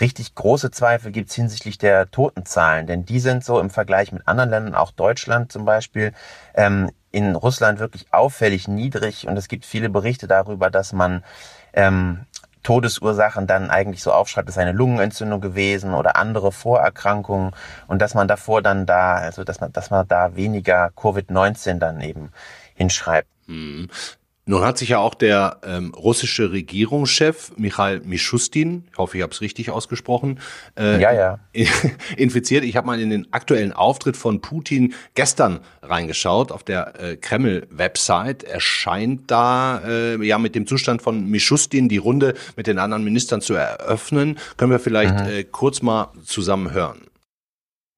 Richtig 0.00 0.34
große 0.34 0.72
Zweifel 0.72 1.12
gibt 1.12 1.30
es 1.30 1.36
hinsichtlich 1.36 1.78
der 1.78 2.10
Totenzahlen, 2.10 2.86
denn 2.86 3.04
die 3.04 3.20
sind 3.20 3.44
so 3.44 3.60
im 3.60 3.70
Vergleich 3.70 4.12
mit 4.12 4.26
anderen 4.26 4.50
Ländern, 4.50 4.74
auch 4.74 4.92
Deutschland 4.92 5.50
zum 5.52 5.64
Beispiel, 5.64 6.12
ähm, 6.54 6.90
in 7.10 7.34
Russland 7.34 7.80
wirklich 7.80 8.12
auffällig 8.12 8.68
niedrig. 8.68 9.26
Und 9.26 9.36
es 9.36 9.48
gibt 9.48 9.64
viele 9.64 9.88
Berichte 9.88 10.26
darüber, 10.28 10.70
dass 10.70 10.92
man 10.92 11.24
ähm, 11.72 12.26
Todesursachen 12.62 13.46
dann 13.46 13.70
eigentlich 13.70 14.02
so 14.02 14.12
aufschreibt, 14.12 14.48
es 14.48 14.56
ist 14.56 14.60
eine 14.60 14.72
Lungenentzündung 14.72 15.40
gewesen 15.40 15.94
oder 15.94 16.16
andere 16.16 16.52
Vorerkrankungen 16.52 17.52
und 17.86 18.00
dass 18.02 18.14
man 18.14 18.28
davor 18.28 18.62
dann 18.62 18.86
da, 18.86 19.14
also 19.14 19.44
dass 19.44 19.60
man, 19.60 19.72
dass 19.72 19.90
man 19.90 20.06
da 20.06 20.36
weniger 20.36 20.90
Covid-19 20.96 21.78
dann 21.78 22.00
eben 22.00 22.32
hinschreibt. 22.74 23.28
Hm. 24.49 24.53
Nun 24.53 24.63
hat 24.63 24.77
sich 24.77 24.89
ja 24.89 24.99
auch 24.99 25.15
der 25.15 25.59
ähm, 25.65 25.91
russische 25.95 26.51
Regierungschef 26.51 27.51
Michail 27.57 28.01
Mishustin, 28.05 28.83
ich 28.91 28.97
hoffe, 28.97 29.17
ich 29.17 29.23
habe 29.23 29.33
es 29.33 29.41
richtig 29.41 29.71
ausgesprochen, 29.71 30.39
äh, 30.77 31.01
ja, 31.01 31.11
ja. 31.11 31.39
infiziert. 32.17 32.63
Ich 32.63 32.75
habe 32.75 32.85
mal 32.87 32.99
in 32.99 33.09
den 33.09 33.33
aktuellen 33.33 33.73
Auftritt 33.73 34.15
von 34.15 34.41
Putin 34.41 34.93
gestern 35.15 35.61
reingeschaut 35.81 36.51
auf 36.51 36.63
der 36.63 36.99
äh, 36.99 37.15
Kreml-Website. 37.17 38.43
Er 38.43 38.59
scheint 38.59 39.31
da 39.31 39.81
äh, 39.85 40.23
ja 40.23 40.37
mit 40.37 40.53
dem 40.53 40.67
Zustand 40.67 41.01
von 41.01 41.27
Mishustin 41.27 41.89
die 41.89 41.97
Runde 41.97 42.35
mit 42.55 42.67
den 42.67 42.77
anderen 42.77 43.03
Ministern 43.03 43.41
zu 43.41 43.55
eröffnen. 43.55 44.37
Können 44.57 44.71
wir 44.71 44.79
vielleicht 44.79 45.15
mhm. 45.15 45.31
äh, 45.31 45.43
kurz 45.43 45.81
mal 45.81 46.11
zusammen 46.23 46.71
hören. 46.71 47.07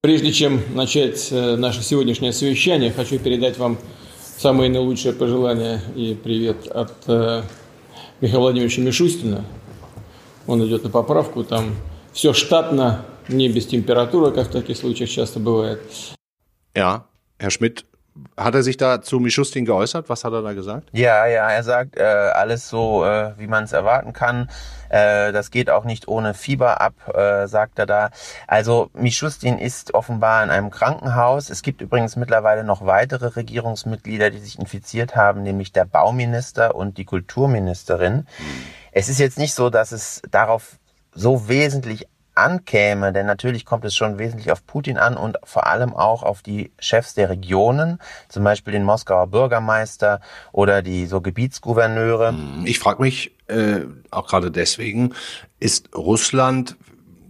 Прежде 0.00 0.32
чем 0.32 0.62
начать 0.74 1.28
э, 1.32 1.56
наше 1.56 1.82
сегодняшнее 1.82 2.32
совещание, 2.32 2.92
хочу 2.92 3.18
передать 3.18 3.58
вам 3.58 3.76
самые 4.37 4.69
наилучшие 4.69 5.13
пожелания 5.13 5.81
и 5.95 6.15
привет 6.15 6.67
от 6.67 6.93
э, 7.07 7.43
Михаила 8.21 8.41
Владимировича 8.41 8.81
Мишустина. 8.81 9.45
Он 10.47 10.65
идет 10.65 10.83
на 10.83 10.89
поправку, 10.89 11.43
там 11.43 11.75
все 12.11 12.33
штатно, 12.33 13.05
не 13.29 13.49
без 13.49 13.65
температуры, 13.67 14.31
как 14.31 14.47
в 14.49 14.51
таких 14.51 14.77
случаях 14.77 15.09
часто 15.09 15.39
бывает. 15.39 15.81
Ja, 16.75 17.03
Herr 17.39 17.49
Schmidt, 17.49 17.85
hat 18.37 18.53
er 18.55 18.63
sich 18.63 18.77
da 18.77 19.01
zu 19.01 19.19
Mischustin 19.19 19.65
geäußert? 19.65 20.09
Was 20.09 20.23
hat 20.23 20.33
er 20.33 20.41
da 20.41 20.53
gesagt? 20.53 20.89
Ja, 20.91 21.25
ja, 21.25 21.49
er 21.49 21.63
sagt 21.63 21.97
äh, 21.97 22.03
alles 22.03 22.69
so, 22.69 23.05
äh, 23.05 23.33
wie 23.37 23.47
man 23.47 23.63
es 23.63 23.73
erwarten 23.73 24.13
kann. 24.13 24.49
Äh, 24.89 25.31
das 25.31 25.49
geht 25.49 25.69
auch 25.69 25.83
nicht 25.83 26.07
ohne 26.07 26.33
Fieber 26.33 26.79
ab, 26.79 26.93
äh, 27.15 27.47
sagt 27.47 27.79
er 27.79 27.85
da. 27.85 28.11
Also 28.47 28.89
Mischustin 28.93 29.57
ist 29.57 29.93
offenbar 29.93 30.43
in 30.43 30.51
einem 30.51 30.69
Krankenhaus. 30.69 31.49
Es 31.49 31.63
gibt 31.63 31.81
übrigens 31.81 32.15
mittlerweile 32.15 32.63
noch 32.63 32.85
weitere 32.85 33.27
Regierungsmitglieder, 33.27 34.29
die 34.29 34.39
sich 34.39 34.59
infiziert 34.59 35.15
haben, 35.15 35.41
nämlich 35.41 35.71
der 35.71 35.85
Bauminister 35.85 36.75
und 36.75 36.97
die 36.97 37.05
Kulturministerin. 37.05 38.17
Mhm. 38.17 38.25
Es 38.91 39.09
ist 39.09 39.19
jetzt 39.19 39.39
nicht 39.39 39.55
so, 39.55 39.71
dass 39.71 39.91
es 39.91 40.21
darauf 40.29 40.77
so 41.15 41.47
wesentlich 41.47 42.07
ankäme, 42.35 43.13
denn 43.13 43.25
natürlich 43.25 43.65
kommt 43.65 43.85
es 43.85 43.95
schon 43.95 44.17
wesentlich 44.17 44.51
auf 44.51 44.65
Putin 44.65 44.97
an 44.97 45.15
und 45.15 45.37
vor 45.43 45.67
allem 45.67 45.95
auch 45.95 46.23
auf 46.23 46.41
die 46.41 46.71
Chefs 46.79 47.13
der 47.13 47.29
Regionen, 47.29 47.99
zum 48.29 48.43
Beispiel 48.43 48.73
den 48.73 48.83
Moskauer 48.83 49.27
Bürgermeister 49.27 50.19
oder 50.51 50.81
die 50.81 51.05
so 51.05 51.21
Gebietsgouverneure. 51.21 52.29
Hm, 52.29 52.63
ich 52.65 52.79
frage 52.79 53.01
mich 53.01 53.35
äh, 53.47 53.81
auch 54.11 54.27
gerade 54.27 54.51
deswegen, 54.51 55.13
ist 55.59 55.95
Russland 55.95 56.77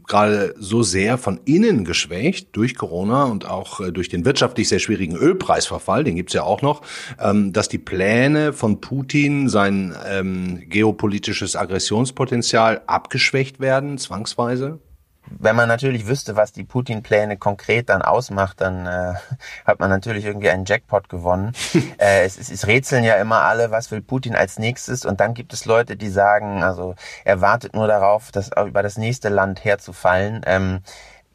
gerade 0.08 0.54
so 0.58 0.84
sehr 0.84 1.18
von 1.18 1.40
innen 1.46 1.86
geschwächt 1.86 2.50
durch 2.52 2.76
Corona 2.76 3.26
und 3.26 3.50
auch 3.50 3.80
äh, 3.80 3.92
durch 3.92 4.10
den 4.10 4.26
wirtschaftlich 4.26 4.70
sehr 4.70 4.80
schwierigen 4.80 5.16
Ölpreisverfall, 5.16 6.04
den 6.04 6.16
gibt's 6.16 6.34
ja 6.34 6.44
auch 6.44 6.62
noch, 6.62 6.82
ähm, 7.20 7.54
dass 7.54 7.70
die 7.70 7.78
Pläne 7.78 8.54
von 8.54 8.82
Putin, 8.82 9.50
sein 9.50 9.96
ähm, 10.08 10.64
geopolitisches 10.68 11.56
Aggressionspotenzial 11.56 12.82
abgeschwächt 12.86 13.60
werden, 13.60 13.98
zwangsweise? 13.98 14.80
Wenn 15.30 15.56
man 15.56 15.68
natürlich 15.68 16.08
wüsste, 16.08 16.36
was 16.36 16.52
die 16.52 16.64
Putin-Pläne 16.64 17.38
konkret 17.38 17.90
dann 17.90 18.02
ausmacht, 18.02 18.62
dann 18.62 18.86
äh, 18.86 19.14
hat 19.66 19.80
man 19.80 19.90
natürlich 19.90 20.26
irgendwie 20.26 20.50
einen 20.50 20.66
Jackpot 20.66 21.10
gewonnen. 21.10 21.54
äh, 21.98 22.26
es, 22.26 22.38
es, 22.38 22.52
es 22.52 22.68
rätseln 22.68 23.04
ja 23.04 23.16
immer 23.16 23.42
alle, 23.42 23.72
was 23.72 23.92
will 23.92 24.02
Putin 24.02 24.36
als 24.36 24.60
nächstes 24.60 25.06
und 25.06 25.20
dann 25.20 25.34
gibt 25.34 25.54
es 25.54 25.66
Leute, 25.66 25.96
die 25.96 26.10
sagen, 26.10 26.64
also 26.64 26.96
er 27.26 27.42
wartet 27.42 27.74
nur 27.74 27.88
darauf, 27.88 28.32
dass 28.32 28.52
über 28.66 28.84
das 28.84 28.98
nächste 28.98 29.30
Land 29.30 29.64
herzufallen. 29.64 30.42
Ähm, 30.46 30.82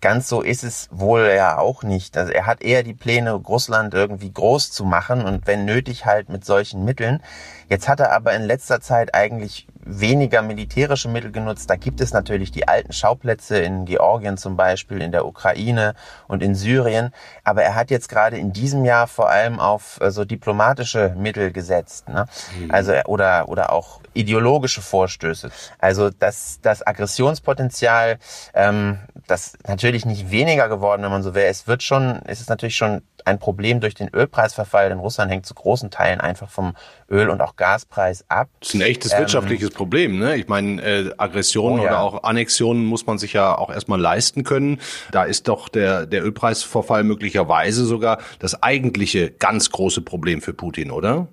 ganz 0.01 0.29
so 0.29 0.43
ist 0.43 0.65
es 0.65 0.89
wohl 0.91 1.33
ja 1.35 1.59
auch 1.59 1.83
nicht. 1.83 2.17
Also 2.17 2.33
er 2.33 2.47
hat 2.47 2.63
eher 2.63 2.83
die 2.83 2.95
Pläne, 2.95 3.33
Russland 3.33 3.95
irgendwie 3.95 4.33
groß 4.33 4.71
zu 4.71 4.85
machen 4.85 5.25
und 5.25 5.47
wenn 5.47 5.65
nötig 5.65 6.07
halt 6.07 6.29
mit 6.29 6.45
solchen 6.45 6.85
Mitteln. 6.85 7.23
Jetzt 7.69 7.89
hat 7.89 8.01
er 8.01 8.13
aber 8.13 8.33
in 8.33 8.43
letzter 8.43 8.81
Zeit 8.81 9.15
eigentlich 9.15 9.67
weniger 9.85 10.43
militärische 10.43 11.09
Mittel 11.09 11.33
genutzt. 11.33 11.69
Da 11.69 11.77
gibt 11.77 12.01
es 12.01 12.13
natürlich 12.13 12.51
die 12.51 12.69
alten 12.69 12.93
Schauplätze 12.93 13.59
in 13.59 13.85
Georgien 13.87 14.37
zum 14.37 14.57
Beispiel, 14.57 15.01
in 15.01 15.13
der 15.13 15.27
Ukraine 15.27 15.95
und 16.29 16.43
in 16.43 16.55
Syrien. 16.55 17.13
Aber 17.45 17.63
er 17.63 17.75
hat 17.75 17.91
jetzt 17.91 18.09
gerade 18.09 18.39
in 18.39 18.53
diesem 18.53 18.85
Jahr 18.85 19.07
vor 19.07 19.31
allem 19.31 19.61
auf 19.61 19.99
äh, 20.01 20.11
so 20.11 20.25
diplomatische 20.25 21.15
Mittel 21.17 21.53
gesetzt. 21.53 22.09
Ne? 22.09 22.27
Mhm. 22.59 22.71
Also 22.71 22.93
oder 23.07 23.49
oder 23.49 23.73
auch 23.73 24.01
ideologische 24.15 24.83
Vorstöße. 24.83 25.51
Also 25.79 26.11
das, 26.11 26.59
das 26.63 26.87
Aggressionspotenzial, 26.87 28.19
ähm, 28.53 28.99
das 29.31 29.55
natürlich 29.67 30.05
nicht 30.05 30.31
weniger 30.31 30.69
geworden, 30.69 31.03
wenn 31.03 31.11
man 31.11 31.23
so 31.23 31.35
will. 31.35 31.45
Es 31.45 31.67
wird 31.67 31.83
schon, 31.83 32.21
es 32.25 32.41
ist 32.41 32.49
natürlich 32.49 32.77
schon 32.77 33.03
ein 33.25 33.39
Problem 33.39 33.81
durch 33.81 33.95
den 33.95 34.09
Ölpreisverfall, 34.13 34.89
denn 34.89 34.99
Russland 34.99 35.31
hängt 35.31 35.47
zu 35.47 35.55
großen 35.55 35.91
Teilen 35.91 36.21
einfach 36.21 36.49
vom 36.49 36.75
Öl- 37.11 37.29
und 37.29 37.41
auch 37.41 37.57
Gaspreis 37.57 38.25
ab. 38.29 38.49
Das 38.61 38.71
ist 38.71 38.75
ein 38.75 38.81
echtes 38.81 39.13
ähm, 39.13 39.21
wirtschaftliches 39.21 39.71
Problem. 39.71 40.19
Ne? 40.19 40.37
Ich 40.37 40.49
meine, 40.49 40.83
äh, 40.83 41.13
Aggressionen 41.19 41.81
oh, 41.81 41.85
ja. 41.85 41.91
oder 41.91 42.01
auch 42.01 42.23
Annexionen 42.25 42.85
muss 42.85 43.07
man 43.07 43.19
sich 43.19 43.35
ja 43.35 43.57
auch 43.57 43.71
erstmal 43.71 44.01
leisten 44.01 44.45
können. 44.45 44.81
Da 45.13 45.25
ist 45.25 45.49
doch 45.49 45.69
der, 45.69 46.07
der 46.07 46.25
Ölpreisverfall 46.25 47.05
möglicherweise 47.05 47.85
sogar 47.85 48.19
das 48.39 48.63
eigentliche 48.63 49.31
ganz 49.31 49.71
große 49.71 50.01
Problem 50.01 50.41
für 50.41 50.55
Putin, 50.55 50.91
oder? 50.91 51.29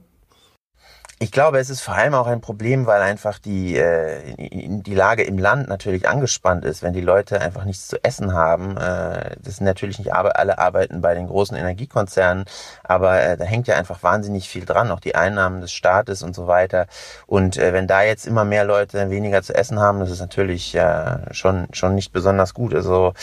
Ich 1.18 1.32
glaube, 1.32 1.60
es 1.60 1.70
ist 1.70 1.80
vor 1.80 1.96
allem 1.96 2.14
auch 2.14 2.28
ein 2.28 2.42
Problem, 2.42 2.88
weil 2.88 3.02
einfach 3.02 3.40
die, 3.40 3.78
äh, 3.78 4.36
die 4.38 4.94
Lage 4.94 5.24
im 5.24 5.38
Land 5.38 5.70
natürlich 5.70 6.10
angespannt 6.10 6.66
ist, 6.66 6.84
wenn 6.84 6.92
die 6.92 7.00
Leute 7.00 7.40
einfach 7.40 7.64
nichts 7.64 7.88
zu 7.88 8.04
essen 8.04 8.34
haben. 8.34 8.76
Äh, 8.76 9.38
das 9.42 9.56
sind 9.56 9.66
natürlich 9.66 9.98
nicht 9.98 10.14
alle 10.14 10.58
arbeiten 10.60 11.00
bei 11.00 11.16
den 11.16 11.28
großen 11.28 11.56
Energiekonzernen, 11.56 12.44
aber 12.84 13.22
äh, 13.22 13.38
da 13.38 13.46
hängt 13.46 13.68
ja 13.68 13.78
einfach 13.78 14.04
wahnsinnig 14.04 14.50
viel 14.50 14.66
dran, 14.66 14.92
auch 14.92 15.00
die 15.00 15.16
Einnahmen 15.16 15.62
des 15.62 15.72
Staates 15.72 16.22
und 16.22 16.36
so 16.36 16.48
weiter. 16.48 16.86
Und 17.28 17.56
äh, 17.56 17.72
wenn 17.72 17.88
da 17.88 18.04
jetzt 18.04 18.28
immer 18.28 18.44
mehr 18.44 18.66
Leute 18.66 19.10
weniger 19.10 19.42
zu 19.42 19.56
essen 19.56 19.80
haben, 19.80 20.02
das 20.02 20.12
ist 20.12 20.20
natürlich 20.20 20.76
äh, 20.76 21.34
schon, 21.34 21.68
schon 21.72 21.96
nicht 21.96 22.12
besonders 22.12 22.54
gut. 22.54 22.74
Also 22.74 23.14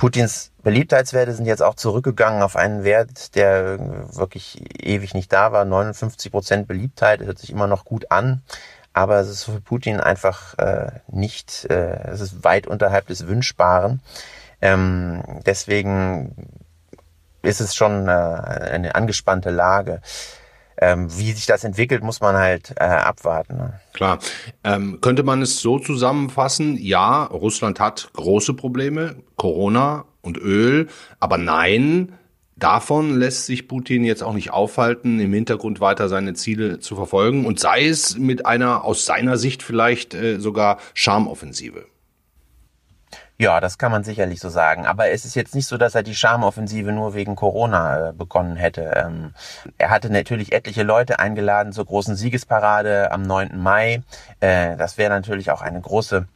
Putins 0.00 0.50
Beliebtheitswerte 0.62 1.34
sind 1.34 1.44
jetzt 1.44 1.62
auch 1.62 1.74
zurückgegangen 1.74 2.40
auf 2.42 2.56
einen 2.56 2.84
Wert, 2.84 3.34
der 3.34 3.78
wirklich 4.16 4.82
ewig 4.82 5.12
nicht 5.12 5.30
da 5.30 5.52
war. 5.52 5.66
59 5.66 6.32
Prozent 6.32 6.66
Beliebtheit 6.66 7.20
hört 7.20 7.38
sich 7.38 7.50
immer 7.50 7.66
noch 7.66 7.84
gut 7.84 8.10
an, 8.10 8.40
aber 8.94 9.20
es 9.20 9.28
ist 9.28 9.44
für 9.44 9.60
Putin 9.60 10.00
einfach 10.00 10.56
äh, 10.56 10.90
nicht, 11.08 11.66
äh, 11.66 11.98
es 12.12 12.22
ist 12.22 12.44
weit 12.44 12.66
unterhalb 12.66 13.08
des 13.08 13.26
Wünschbaren. 13.26 14.00
Ähm, 14.62 15.22
deswegen 15.44 16.34
ist 17.42 17.60
es 17.60 17.74
schon 17.74 18.08
äh, 18.08 18.10
eine 18.10 18.94
angespannte 18.94 19.50
Lage. 19.50 20.00
Ähm, 20.82 21.08
wie 21.18 21.32
sich 21.32 21.46
das 21.46 21.62
entwickelt, 21.64 22.02
muss 22.02 22.20
man 22.20 22.36
halt 22.36 22.72
äh, 22.76 22.84
abwarten. 22.84 23.56
Ne? 23.56 23.80
Klar. 23.92 24.18
Ähm, 24.64 24.98
könnte 25.00 25.22
man 25.22 25.42
es 25.42 25.60
so 25.60 25.78
zusammenfassen? 25.78 26.76
Ja, 26.78 27.24
Russland 27.24 27.78
hat 27.78 28.10
große 28.14 28.54
Probleme, 28.54 29.16
Corona 29.36 30.06
und 30.22 30.38
Öl, 30.38 30.88
aber 31.18 31.36
nein, 31.36 32.12
Davon 32.60 33.18
lässt 33.18 33.46
sich 33.46 33.68
Putin 33.68 34.04
jetzt 34.04 34.22
auch 34.22 34.34
nicht 34.34 34.50
aufhalten, 34.50 35.18
im 35.18 35.32
Hintergrund 35.32 35.80
weiter 35.80 36.10
seine 36.10 36.34
Ziele 36.34 36.78
zu 36.78 36.94
verfolgen 36.94 37.46
und 37.46 37.58
sei 37.58 37.86
es 37.86 38.18
mit 38.18 38.44
einer 38.44 38.84
aus 38.84 39.06
seiner 39.06 39.38
Sicht 39.38 39.62
vielleicht 39.62 40.12
äh, 40.12 40.38
sogar 40.38 40.76
Charmoffensive. 40.92 41.86
Ja, 43.40 43.58
das 43.58 43.78
kann 43.78 43.90
man 43.90 44.04
sicherlich 44.04 44.38
so 44.38 44.50
sagen. 44.50 44.84
Aber 44.84 45.08
es 45.12 45.24
ist 45.24 45.34
jetzt 45.34 45.54
nicht 45.54 45.66
so, 45.66 45.78
dass 45.78 45.94
er 45.94 46.02
die 46.02 46.14
Schamoffensive 46.14 46.92
nur 46.92 47.14
wegen 47.14 47.36
Corona 47.36 48.10
äh, 48.10 48.12
begonnen 48.12 48.56
hätte. 48.56 48.92
Ähm, 48.94 49.32
er 49.78 49.88
hatte 49.88 50.10
natürlich 50.10 50.52
etliche 50.52 50.82
Leute 50.82 51.18
eingeladen 51.20 51.72
zur 51.72 51.86
großen 51.86 52.16
Siegesparade 52.16 53.10
am 53.10 53.22
9. 53.22 53.58
Mai. 53.58 54.02
Äh, 54.40 54.76
das 54.76 54.98
wäre 54.98 55.08
natürlich 55.08 55.50
auch 55.50 55.62
eine 55.62 55.80
große 55.80 56.26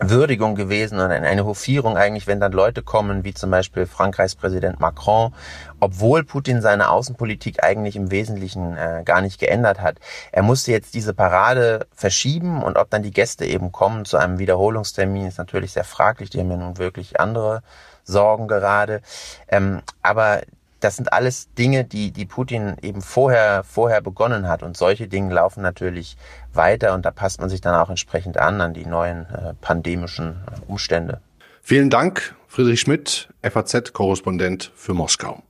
Würdigung 0.00 0.54
gewesen 0.54 1.00
und 1.00 1.10
eine 1.10 1.44
Hofierung 1.46 1.96
eigentlich, 1.96 2.26
wenn 2.26 2.38
dann 2.38 2.52
Leute 2.52 2.82
kommen, 2.82 3.24
wie 3.24 3.32
zum 3.32 3.50
Beispiel 3.50 3.86
Frankreichs 3.86 4.34
Präsident 4.34 4.78
Macron, 4.78 5.32
obwohl 5.80 6.22
Putin 6.22 6.60
seine 6.60 6.90
Außenpolitik 6.90 7.64
eigentlich 7.64 7.96
im 7.96 8.10
Wesentlichen 8.10 8.76
äh, 8.76 9.02
gar 9.04 9.22
nicht 9.22 9.40
geändert 9.40 9.80
hat. 9.80 9.98
Er 10.32 10.42
musste 10.42 10.70
jetzt 10.72 10.94
diese 10.94 11.14
Parade 11.14 11.86
verschieben 11.94 12.62
und 12.62 12.76
ob 12.76 12.90
dann 12.90 13.02
die 13.02 13.10
Gäste 13.10 13.46
eben 13.46 13.72
kommen 13.72 14.04
zu 14.04 14.18
einem 14.18 14.38
Wiederholungstermin, 14.38 15.26
ist 15.28 15.38
natürlich 15.38 15.72
sehr 15.72 15.84
fraglich. 15.84 16.28
Die 16.28 16.40
haben 16.40 16.50
ja 16.50 16.58
nun 16.58 16.76
wirklich 16.76 17.18
andere 17.18 17.62
Sorgen 18.04 18.48
gerade. 18.48 19.00
Ähm, 19.48 19.82
aber 20.02 20.42
das 20.80 20.96
sind 20.96 21.12
alles 21.12 21.52
Dinge, 21.54 21.84
die, 21.84 22.10
die 22.10 22.26
Putin 22.26 22.76
eben 22.82 23.00
vorher, 23.00 23.64
vorher 23.64 24.00
begonnen 24.00 24.48
hat. 24.48 24.62
Und 24.62 24.76
solche 24.76 25.08
Dinge 25.08 25.34
laufen 25.34 25.62
natürlich 25.62 26.16
weiter 26.52 26.94
und 26.94 27.04
da 27.04 27.10
passt 27.10 27.40
man 27.40 27.48
sich 27.48 27.60
dann 27.60 27.74
auch 27.74 27.90
entsprechend 27.90 28.38
an, 28.38 28.60
an 28.60 28.74
die 28.74 28.86
neuen 28.86 29.26
äh, 29.26 29.54
pandemischen 29.60 30.36
Umstände. 30.66 31.20
Vielen 31.62 31.90
Dank, 31.90 32.34
Friedrich 32.46 32.80
Schmidt, 32.80 33.28
FAZ-Korrespondent 33.42 34.70
für 34.74 34.94
Moskau. 34.94 35.42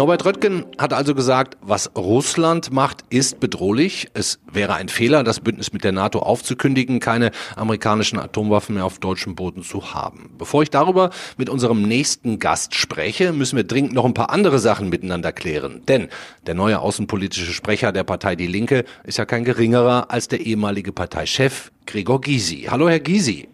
Norbert 0.00 0.24
Röttgen 0.24 0.64
hat 0.78 0.94
also 0.94 1.14
gesagt, 1.14 1.58
was 1.60 1.94
Russland 1.94 2.72
macht, 2.72 3.04
ist 3.10 3.38
bedrohlich. 3.38 4.08
Es 4.14 4.40
wäre 4.50 4.72
ein 4.72 4.88
Fehler, 4.88 5.24
das 5.24 5.40
Bündnis 5.40 5.74
mit 5.74 5.84
der 5.84 5.92
NATO 5.92 6.20
aufzukündigen, 6.20 7.00
keine 7.00 7.32
amerikanischen 7.54 8.18
Atomwaffen 8.18 8.76
mehr 8.76 8.86
auf 8.86 8.98
deutschem 8.98 9.34
Boden 9.34 9.62
zu 9.62 9.92
haben. 9.92 10.30
Bevor 10.38 10.62
ich 10.62 10.70
darüber 10.70 11.10
mit 11.36 11.50
unserem 11.50 11.82
nächsten 11.82 12.38
Gast 12.38 12.74
spreche, 12.74 13.34
müssen 13.34 13.58
wir 13.58 13.64
dringend 13.64 13.92
noch 13.92 14.06
ein 14.06 14.14
paar 14.14 14.30
andere 14.30 14.58
Sachen 14.58 14.88
miteinander 14.88 15.32
klären. 15.32 15.82
Denn 15.86 16.08
der 16.46 16.54
neue 16.54 16.78
außenpolitische 16.78 17.52
Sprecher 17.52 17.92
der 17.92 18.04
Partei 18.04 18.36
Die 18.36 18.46
Linke 18.46 18.86
ist 19.04 19.18
ja 19.18 19.26
kein 19.26 19.44
geringerer 19.44 20.10
als 20.10 20.28
der 20.28 20.40
ehemalige 20.40 20.92
Parteichef 20.92 21.72
Gregor 21.84 22.22
Gysi. 22.22 22.68
Hallo, 22.70 22.88
Herr 22.88 23.00
Gysi. 23.00 23.50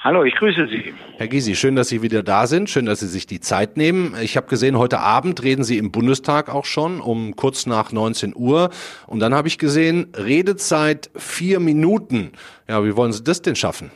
Hallo, 0.00 0.22
ich 0.22 0.36
grüße 0.36 0.68
Sie. 0.68 0.94
Herr 1.16 1.26
Gysi, 1.26 1.56
schön, 1.56 1.74
dass 1.74 1.88
Sie 1.88 2.02
wieder 2.02 2.22
da 2.22 2.46
sind. 2.46 2.70
Schön, 2.70 2.86
dass 2.86 3.00
Sie 3.00 3.08
sich 3.08 3.26
die 3.26 3.40
Zeit 3.40 3.76
nehmen. 3.76 4.14
Ich 4.22 4.36
habe 4.36 4.46
gesehen, 4.46 4.78
heute 4.78 5.00
Abend 5.00 5.42
reden 5.42 5.64
Sie 5.64 5.76
im 5.76 5.90
Bundestag 5.90 6.54
auch 6.54 6.66
schon 6.66 7.00
um 7.00 7.34
kurz 7.34 7.66
nach 7.66 7.90
19 7.90 8.32
Uhr. 8.36 8.70
Und 9.08 9.18
dann 9.18 9.34
habe 9.34 9.48
ich 9.48 9.58
gesehen, 9.58 10.12
Redezeit 10.16 11.10
vier 11.16 11.58
Minuten. 11.58 12.30
Ja, 12.68 12.84
wie 12.84 12.94
wollen 12.94 13.12
Sie 13.12 13.24
das 13.24 13.42
denn 13.42 13.56
schaffen? 13.56 13.90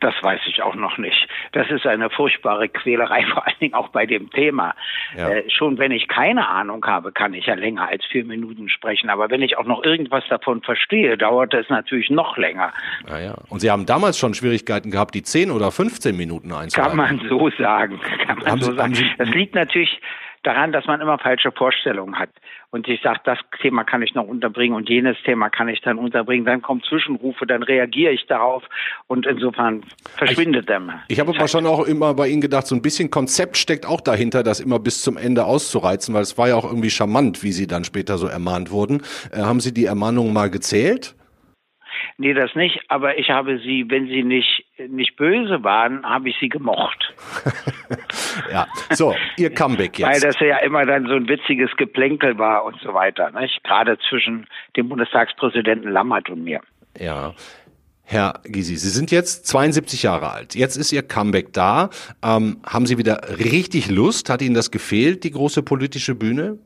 Das 0.00 0.14
weiß 0.22 0.40
ich 0.46 0.62
auch 0.62 0.74
noch 0.74 0.98
nicht. 0.98 1.28
Das 1.52 1.70
ist 1.70 1.86
eine 1.86 2.10
furchtbare 2.10 2.68
Quälerei, 2.68 3.24
vor 3.32 3.46
allen 3.46 3.58
Dingen 3.60 3.74
auch 3.74 3.88
bei 3.88 4.06
dem 4.06 4.30
Thema. 4.30 4.74
Ja. 5.16 5.30
Äh, 5.30 5.50
schon 5.50 5.78
wenn 5.78 5.92
ich 5.92 6.08
keine 6.08 6.48
Ahnung 6.48 6.84
habe, 6.86 7.12
kann 7.12 7.34
ich 7.34 7.46
ja 7.46 7.54
länger 7.54 7.88
als 7.88 8.04
vier 8.06 8.24
Minuten 8.24 8.68
sprechen. 8.68 9.10
Aber 9.10 9.30
wenn 9.30 9.42
ich 9.42 9.58
auch 9.58 9.64
noch 9.64 9.82
irgendwas 9.82 10.24
davon 10.28 10.62
verstehe, 10.62 11.16
dauert 11.16 11.54
es 11.54 11.68
natürlich 11.68 12.10
noch 12.10 12.36
länger. 12.36 12.72
Ja, 13.08 13.18
ja. 13.18 13.34
Und 13.48 13.60
Sie 13.60 13.70
haben 13.70 13.86
damals 13.86 14.18
schon 14.18 14.34
Schwierigkeiten 14.34 14.90
gehabt, 14.90 15.14
die 15.14 15.22
10 15.22 15.50
oder 15.50 15.70
15 15.70 16.16
Minuten 16.16 16.52
einzuhalten. 16.52 16.96
Kann 16.98 17.18
man 17.18 17.28
so 17.28 17.50
sagen. 17.50 18.00
Kann 18.26 18.38
man 18.38 18.46
haben 18.46 18.62
so 18.62 18.72
Sie, 18.72 18.76
sagen. 18.76 18.94
Das 19.18 19.28
liegt 19.30 19.54
natürlich 19.54 20.00
daran, 20.42 20.72
dass 20.72 20.86
man 20.86 21.00
immer 21.00 21.18
falsche 21.18 21.52
Vorstellungen 21.52 22.18
hat. 22.18 22.30
Und 22.70 22.86
ich 22.88 23.00
sage, 23.02 23.20
das 23.24 23.38
Thema 23.60 23.84
kann 23.84 24.02
ich 24.02 24.14
noch 24.14 24.26
unterbringen 24.26 24.76
und 24.76 24.88
jenes 24.88 25.16
Thema 25.24 25.48
kann 25.48 25.68
ich 25.68 25.80
dann 25.80 25.98
unterbringen. 25.98 26.44
Dann 26.44 26.62
kommen 26.62 26.82
Zwischenrufe, 26.82 27.46
dann 27.46 27.62
reagiere 27.62 28.12
ich 28.12 28.26
darauf 28.26 28.62
und 29.06 29.26
insofern 29.26 29.82
verschwindet 30.16 30.62
ich, 30.62 30.66
der 30.66 30.80
mal. 30.80 31.02
Ich 31.08 31.20
habe 31.20 31.34
aber 31.34 31.48
schon 31.48 31.66
auch 31.66 31.86
immer 31.86 32.14
bei 32.14 32.28
Ihnen 32.28 32.40
gedacht, 32.40 32.66
so 32.66 32.74
ein 32.74 32.82
bisschen 32.82 33.10
Konzept 33.10 33.56
steckt 33.56 33.86
auch 33.86 34.00
dahinter, 34.00 34.42
das 34.42 34.60
immer 34.60 34.78
bis 34.78 35.02
zum 35.02 35.16
Ende 35.16 35.44
auszureizen, 35.44 36.14
weil 36.14 36.22
es 36.22 36.36
war 36.36 36.48
ja 36.48 36.56
auch 36.56 36.64
irgendwie 36.64 36.90
charmant, 36.90 37.42
wie 37.42 37.52
Sie 37.52 37.66
dann 37.66 37.84
später 37.84 38.18
so 38.18 38.26
ermahnt 38.26 38.70
wurden. 38.70 39.02
Äh, 39.32 39.40
haben 39.40 39.60
Sie 39.60 39.72
die 39.72 39.86
Ermahnungen 39.86 40.32
mal 40.32 40.50
gezählt? 40.50 41.14
Nee, 42.16 42.34
das 42.34 42.54
nicht. 42.56 42.80
Aber 42.88 43.16
ich 43.16 43.30
habe 43.30 43.60
sie, 43.60 43.84
wenn 43.88 44.06
sie 44.08 44.24
nicht, 44.24 44.64
nicht 44.88 45.16
böse 45.16 45.62
waren, 45.62 46.04
habe 46.04 46.28
ich 46.28 46.36
sie 46.40 46.48
gemocht. 46.48 47.14
ja, 48.52 48.66
so, 48.90 49.14
ihr 49.36 49.54
Comeback 49.54 49.98
jetzt. 49.98 50.08
Weil 50.08 50.20
das 50.20 50.38
ja 50.40 50.58
immer 50.58 50.86
dann 50.86 51.06
so 51.06 51.14
ein 51.14 51.28
witziges 51.28 51.70
Geplänkel 51.76 52.38
war 52.38 52.64
und 52.64 52.80
so 52.80 52.94
weiter. 52.94 53.30
Nicht? 53.30 53.62
Gerade 53.64 53.98
zwischen 54.08 54.46
dem 54.76 54.88
Bundestagspräsidenten 54.88 55.90
Lammert 55.90 56.30
und 56.30 56.44
mir. 56.44 56.60
Ja. 56.98 57.34
Herr 58.10 58.40
Gysi, 58.44 58.76
Sie 58.76 58.88
sind 58.88 59.10
jetzt 59.10 59.46
72 59.46 60.02
Jahre 60.02 60.30
alt. 60.30 60.54
Jetzt 60.54 60.76
ist 60.76 60.92
Ihr 60.92 61.02
Comeback 61.02 61.52
da. 61.52 61.90
Ähm, 62.24 62.62
haben 62.66 62.86
Sie 62.86 62.96
wieder 62.96 63.38
richtig 63.38 63.90
Lust? 63.90 64.30
Hat 64.30 64.40
Ihnen 64.40 64.54
das 64.54 64.70
gefehlt, 64.70 65.24
die 65.24 65.30
große 65.30 65.62
politische 65.62 66.14
Bühne? 66.14 66.58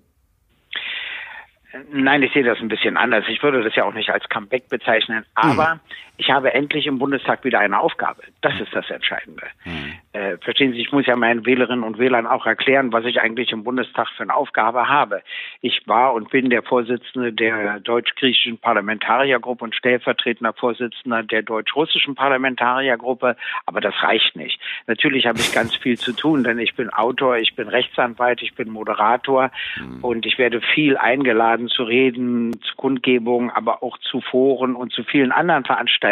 Nein, 1.93 2.23
ich 2.23 2.33
sehe 2.33 2.45
das 2.45 2.59
ein 2.61 2.69
bisschen 2.69 2.97
anders. 2.97 3.25
Ich 3.29 3.43
würde 3.43 3.63
das 3.63 3.75
ja 3.75 3.85
auch 3.85 3.93
nicht 3.93 4.11
als 4.11 4.29
Comeback 4.29 4.69
bezeichnen, 4.69 5.25
aber 5.35 5.75
mhm. 5.75 5.81
Ich 6.23 6.31
habe 6.31 6.55
endlich 6.55 6.87
im 6.87 7.01
Bundestag 7.01 7.43
wieder 7.43 7.59
eine 7.59 7.81
Aufgabe. 7.81 8.23
Das 8.43 8.55
ist 8.61 8.73
das 8.73 8.89
Entscheidende. 8.91 9.43
Mhm. 9.65 9.95
Äh, 10.13 10.37
verstehen 10.39 10.73
Sie, 10.73 10.79
ich 10.79 10.93
muss 10.93 11.05
ja 11.05 11.17
meinen 11.17 11.45
Wählerinnen 11.45 11.83
und 11.83 11.99
Wählern 11.99 12.29
auch 12.29 12.47
erklären, 12.47 12.93
was 12.93 13.05
ich 13.07 13.21
eigentlich 13.21 13.51
im 13.51 13.65
Bundestag 13.65 14.07
für 14.17 14.23
eine 14.23 14.35
Aufgabe 14.35 14.89
habe. 14.89 15.23
Ich 15.63 15.83
war 15.87 16.15
und 16.15 16.31
bin 16.31 16.49
der 16.49 16.63
Vorsitzende 16.63 17.33
der 17.33 17.81
deutsch-griechischen 17.81 18.59
Parlamentariergruppe 18.59 19.65
und 19.65 19.75
stellvertretender 19.75 20.53
Vorsitzender 20.53 21.25
der 21.25 21.43
deutsch-russischen 21.43 22.15
Parlamentariergruppe, 22.15 23.37
aber 23.67 23.81
das 23.81 23.95
reicht 24.01 24.37
nicht. 24.37 24.61
Natürlich 24.87 25.27
habe 25.27 25.41
ich 25.41 25.53
ganz 25.53 25.75
viel 25.75 25.99
zu 25.99 26.13
tun, 26.13 26.45
denn 26.45 26.61
ich 26.61 26.77
bin 26.77 26.89
Autor, 26.91 27.39
ich 27.39 27.57
bin 27.57 27.67
Rechtsanwalt, 27.67 28.43
ich 28.43 28.55
bin 28.55 28.71
Moderator 28.71 29.51
mhm. 29.77 30.05
und 30.05 30.25
ich 30.25 30.39
werde 30.39 30.61
viel 30.61 30.97
eingeladen 30.97 31.67
zu 31.67 31.83
reden, 31.83 32.61
zu 32.63 32.77
Kundgebungen, 32.77 33.51
aber 33.51 33.83
auch 33.83 33.99
zu 33.99 34.21
Foren 34.21 34.77
und 34.77 34.93
zu 34.93 35.03
vielen 35.03 35.33
anderen 35.33 35.65
Veranstaltungen. 35.65 36.12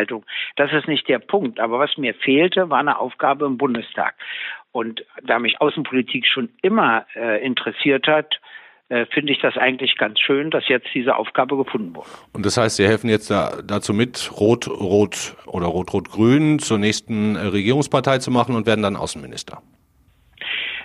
Das 0.56 0.72
ist 0.72 0.88
nicht 0.88 1.08
der 1.08 1.18
Punkt. 1.18 1.60
Aber 1.60 1.78
was 1.78 1.96
mir 1.96 2.14
fehlte, 2.14 2.70
war 2.70 2.78
eine 2.78 2.98
Aufgabe 2.98 3.46
im 3.46 3.58
Bundestag. 3.58 4.14
Und 4.72 5.04
da 5.22 5.38
mich 5.38 5.60
Außenpolitik 5.60 6.26
schon 6.26 6.50
immer 6.62 7.06
äh, 7.16 7.44
interessiert 7.44 8.06
hat, 8.06 8.40
äh, 8.90 9.06
finde 9.06 9.32
ich 9.32 9.40
das 9.40 9.56
eigentlich 9.56 9.96
ganz 9.96 10.18
schön, 10.20 10.50
dass 10.50 10.66
jetzt 10.68 10.88
diese 10.94 11.16
Aufgabe 11.16 11.56
gefunden 11.56 11.94
wurde. 11.94 12.08
Und 12.32 12.44
das 12.44 12.56
heißt, 12.56 12.76
Sie 12.76 12.86
helfen 12.86 13.08
jetzt 13.08 13.30
da, 13.30 13.62
dazu 13.64 13.94
mit, 13.94 14.30
Rot, 14.38 14.68
Rot 14.68 15.36
oder 15.46 15.66
Rot-Rot-Grün 15.66 16.58
zur 16.58 16.78
nächsten 16.78 17.36
äh, 17.36 17.40
Regierungspartei 17.46 18.18
zu 18.18 18.30
machen 18.30 18.56
und 18.56 18.66
werden 18.66 18.82
dann 18.82 18.96
Außenminister. 18.96 19.62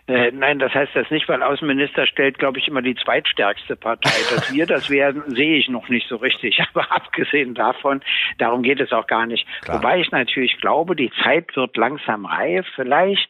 Äh, 0.07 0.31
nein, 0.31 0.59
das 0.59 0.73
heißt 0.73 0.95
das 0.95 1.09
nicht, 1.09 1.27
weil 1.27 1.41
Außenminister 1.41 2.05
stellt, 2.05 2.37
glaube 2.37 2.59
ich, 2.59 2.67
immer 2.67 2.83
die 2.83 2.95
zweitstärkste 2.95 3.75
Partei. 3.75 4.11
Dass 4.29 4.53
wir 4.53 4.67
das 4.67 4.89
werden, 4.89 5.23
sehe 5.27 5.57
ich 5.57 5.67
noch 5.67 5.89
nicht 5.89 6.07
so 6.07 6.17
richtig. 6.17 6.61
Aber 6.73 6.91
abgesehen 6.91 7.55
davon, 7.55 8.01
darum 8.37 8.61
geht 8.61 8.79
es 8.79 8.91
auch 8.91 9.07
gar 9.07 9.25
nicht. 9.25 9.47
Klar. 9.61 9.77
Wobei 9.77 9.99
ich 9.99 10.11
natürlich 10.11 10.57
glaube, 10.61 10.95
die 10.95 11.11
Zeit 11.23 11.55
wird 11.55 11.75
langsam 11.75 12.25
reif. 12.25 12.67
Vielleicht 12.75 13.29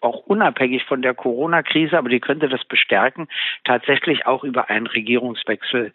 auch 0.00 0.26
unabhängig 0.26 0.84
von 0.84 1.02
der 1.02 1.14
Corona-Krise, 1.14 1.98
aber 1.98 2.08
die 2.08 2.20
könnte 2.20 2.48
das 2.48 2.64
bestärken, 2.64 3.28
tatsächlich 3.64 4.26
auch 4.26 4.44
über 4.44 4.70
einen 4.70 4.86
Regierungswechsel 4.86 5.92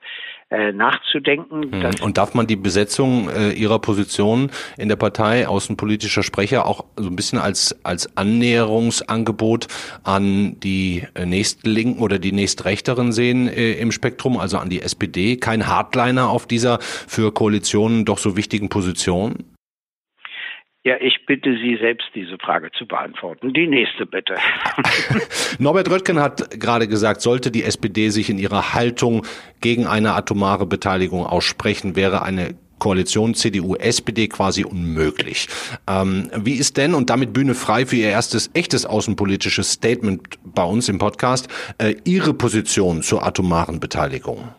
äh, 0.52 0.74
nachzudenken. 0.74 1.72
Hm. 1.72 2.04
Und 2.04 2.18
darf 2.18 2.34
man 2.34 2.46
die 2.46 2.56
Besetzung 2.56 3.30
äh, 3.30 3.52
Ihrer 3.52 3.80
Position 3.80 4.52
in 4.78 4.90
der 4.90 4.98
Partei, 4.98 5.48
außenpolitischer 5.48 6.24
Sprecher, 6.24 6.66
auch 6.66 6.86
so 6.98 7.08
ein 7.08 7.16
bisschen 7.16 7.40
als, 7.40 7.76
als 7.84 8.18
Annäherungsangebot 8.18 9.68
an 10.04 10.60
die 10.60 11.08
äh, 11.16 11.26
nächstlinken 11.26 12.02
oder 12.02 12.20
die 12.20 12.34
nächstrechteren 12.34 13.14
sehen 13.14 13.48
äh, 13.48 13.74
im 13.74 13.92
Spektrum, 13.92 14.38
also 14.38 14.58
an 14.58 14.70
die 14.70 14.82
SPD? 14.82 15.38
Kein 15.38 15.68
Hardliner 15.68 16.30
auf 16.30 16.46
dieser 16.48 16.80
für 16.82 17.34
Koalitionen 17.34 18.06
doch 18.06 18.18
so 18.18 18.36
wichtigen 18.36 18.70
Position? 18.70 19.46
Ja, 20.84 20.96
ich 21.00 21.28
bitte 21.28 21.56
Sie 21.62 21.78
selbst, 21.80 22.08
diese 22.16 22.40
Frage 22.40 22.72
zu 22.72 22.88
beantworten. 22.88 23.54
Die 23.54 23.68
nächste 23.68 24.08
bitte. 24.08 24.36
Norbert 25.60 25.92
Röttgen 25.92 26.20
hat 26.20 26.60
gerade 26.60 26.88
gesagt, 26.88 27.22
sollte 27.22 27.52
die 27.52 27.64
SPD 27.64 28.10
sich 28.10 28.32
in 28.32 28.40
ihrer 28.40 28.74
Haltung 28.74 29.24
gegen 29.62 29.86
eine 29.86 30.14
atomare 30.14 30.66
Beteiligung 30.66 31.24
aussprechen, 31.24 31.96
wäre 31.96 32.24
eine 32.24 32.56
Koalition 32.80 33.36
CDU-SPD 33.36 34.28
quasi 34.28 34.64
unmöglich. 34.64 35.48
Ähm, 35.88 36.32
wie 36.36 36.56
ist 36.56 36.78
denn, 36.78 36.96
und 36.96 37.12
damit 37.12 37.32
Bühne 37.32 37.54
frei 37.54 37.86
für 37.86 37.98
Ihr 37.98 38.10
erstes 38.10 38.50
echtes 38.56 38.88
außenpolitisches 38.88 39.74
Statement 39.74 40.40
bei 40.44 40.64
uns 40.64 40.90
im 40.90 40.98
Podcast, 40.98 41.48
äh, 41.78 41.94
Ihre 42.06 42.34
Position 42.34 43.04
zur 43.04 43.24
atomaren 43.24 43.80
Beteiligung? 43.80 44.50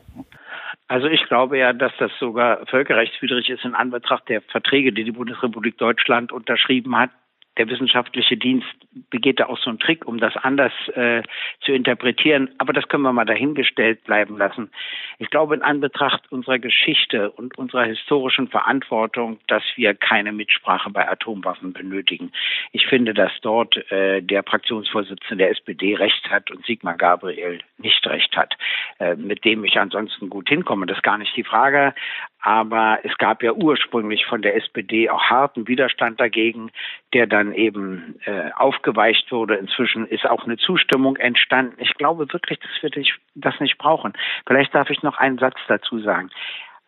Also 0.93 1.07
ich 1.07 1.25
glaube 1.25 1.57
ja, 1.57 1.73
dass 1.73 1.93
das 1.99 2.11
sogar 2.21 2.67
völkerrechtswidrig 2.67 3.49
ist 3.49 3.65
in 3.65 3.75
Anbetracht 3.75 4.29
der 4.29 4.43
Verträge, 4.43 4.93
die 4.93 5.05
die 5.05 5.13
Bundesrepublik 5.13 5.79
Deutschland 5.79 6.33
unterschrieben 6.33 6.99
hat, 6.99 7.09
der 7.59 7.69
wissenschaftliche 7.69 8.37
Dienst 8.37 8.67
begeht 9.11 9.41
da 9.41 9.47
auch 9.47 9.59
so 9.59 9.71
einen 9.71 9.79
Trick, 9.79 10.07
um 10.07 10.19
das 10.19 10.37
anders 10.37 10.73
äh, 10.95 11.23
zu 11.61 11.73
interpretieren. 11.73 12.51
Aber 12.59 12.73
das 12.73 12.89
können 12.89 13.03
wir 13.03 13.13
mal 13.13 13.25
dahingestellt 13.25 14.05
bleiben 14.05 14.39
lassen. 14.39 14.71
Ich 15.19 15.31
glaube, 15.31 15.55
in 15.55 15.63
Anbetracht 15.63 16.31
unserer 16.33 16.59
Geschichte 16.59 17.31
und 17.31 17.59
unserer 17.59 17.85
historischen 17.85 18.49
Verantwortung, 18.49 19.39
dass 19.49 19.63
wir 19.77 19.95
keine 19.95 20.33
Mitsprache 20.33 20.91
bei 20.91 21.09
Atomwaffen 21.09 21.73
benötigen. 21.73 22.33
Ich 22.73 22.87
finde, 22.87 23.15
dass 23.15 23.33
dort 23.43 23.77
äh, 23.91 24.23
der 24.23 24.43
Fraktionsvorsitzende 24.43 25.45
der 25.45 25.51
SPD 25.51 25.95
recht 25.95 26.31
hat 26.31 26.51
und 26.51 26.65
Sigmar 26.65 26.97
Gabriel 26.97 27.61
nicht 27.79 28.07
recht 28.07 28.37
hat, 28.37 28.57
äh, 28.99 29.15
mit 29.15 29.45
dem 29.45 29.65
ich 29.65 29.79
ansonsten 29.79 30.31
gut 30.31 30.49
hinkomme. 30.49 30.87
Das 30.87 30.99
ist 30.99 31.03
gar 31.03 31.19
nicht 31.19 31.37
die 31.37 31.45
Frage. 31.45 31.95
Aber 32.43 32.99
es 33.05 33.17
gab 33.19 33.43
ja 33.43 33.53
ursprünglich 33.53 34.27
von 34.27 34.43
der 34.43 34.57
SPD 34.57 35.09
auch 35.09 35.23
harten 35.23 35.69
Widerstand 35.69 36.21
dagegen, 36.21 36.71
der 37.15 37.29
dann 37.29 37.55
eben 37.55 38.17
äh, 38.25 38.51
aufgeweicht 38.57 39.31
wurde. 39.31 39.55
Inzwischen 39.55 40.07
ist 40.07 40.29
auch 40.29 40.45
eine 40.45 40.57
Zustimmung 40.57 41.17
entstanden. 41.17 41.77
Ich 41.79 41.95
glaube 41.95 42.33
wirklich, 42.33 42.59
dass 42.59 42.83
wir 42.83 43.05
das 43.37 43.61
nicht 43.61 43.79
brauchen. 43.79 44.13
Vielleicht 44.47 44.75
darf 44.75 44.91
ich 44.91 45.03
noch 45.03 45.19
einen 45.19 45.39
Satz 45.39 45.57
dazu 45.69 46.01
sagen. 46.01 46.31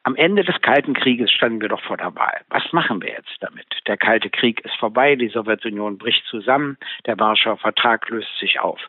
Am 0.03 0.17
Ende 0.17 0.45
des 0.45 0.61
Kalten 0.61 0.93
Krieges 0.93 1.31
standen 1.31 1.63
wir 1.63 1.71
doch 1.71 1.81
vor 1.81 1.97
der 1.97 2.15
Wahl. 2.15 2.43
Was 2.51 2.73
machen 2.73 3.01
wir 3.01 3.11
jetzt 3.11 3.37
damit? 3.41 3.67
Der 3.87 3.97
Kalte 3.97 4.29
Krieg 4.29 4.61
ist 4.63 4.75
vorbei, 4.77 5.17
die 5.17 5.29
Sowjetunion 5.29 5.97
bricht 5.97 6.27
zusammen, 6.27 6.77
der 7.07 7.19
Warschauer 7.19 7.57
Vertrag 7.57 8.11
löst 8.11 8.39
sich 8.39 8.61
auf. 8.61 8.81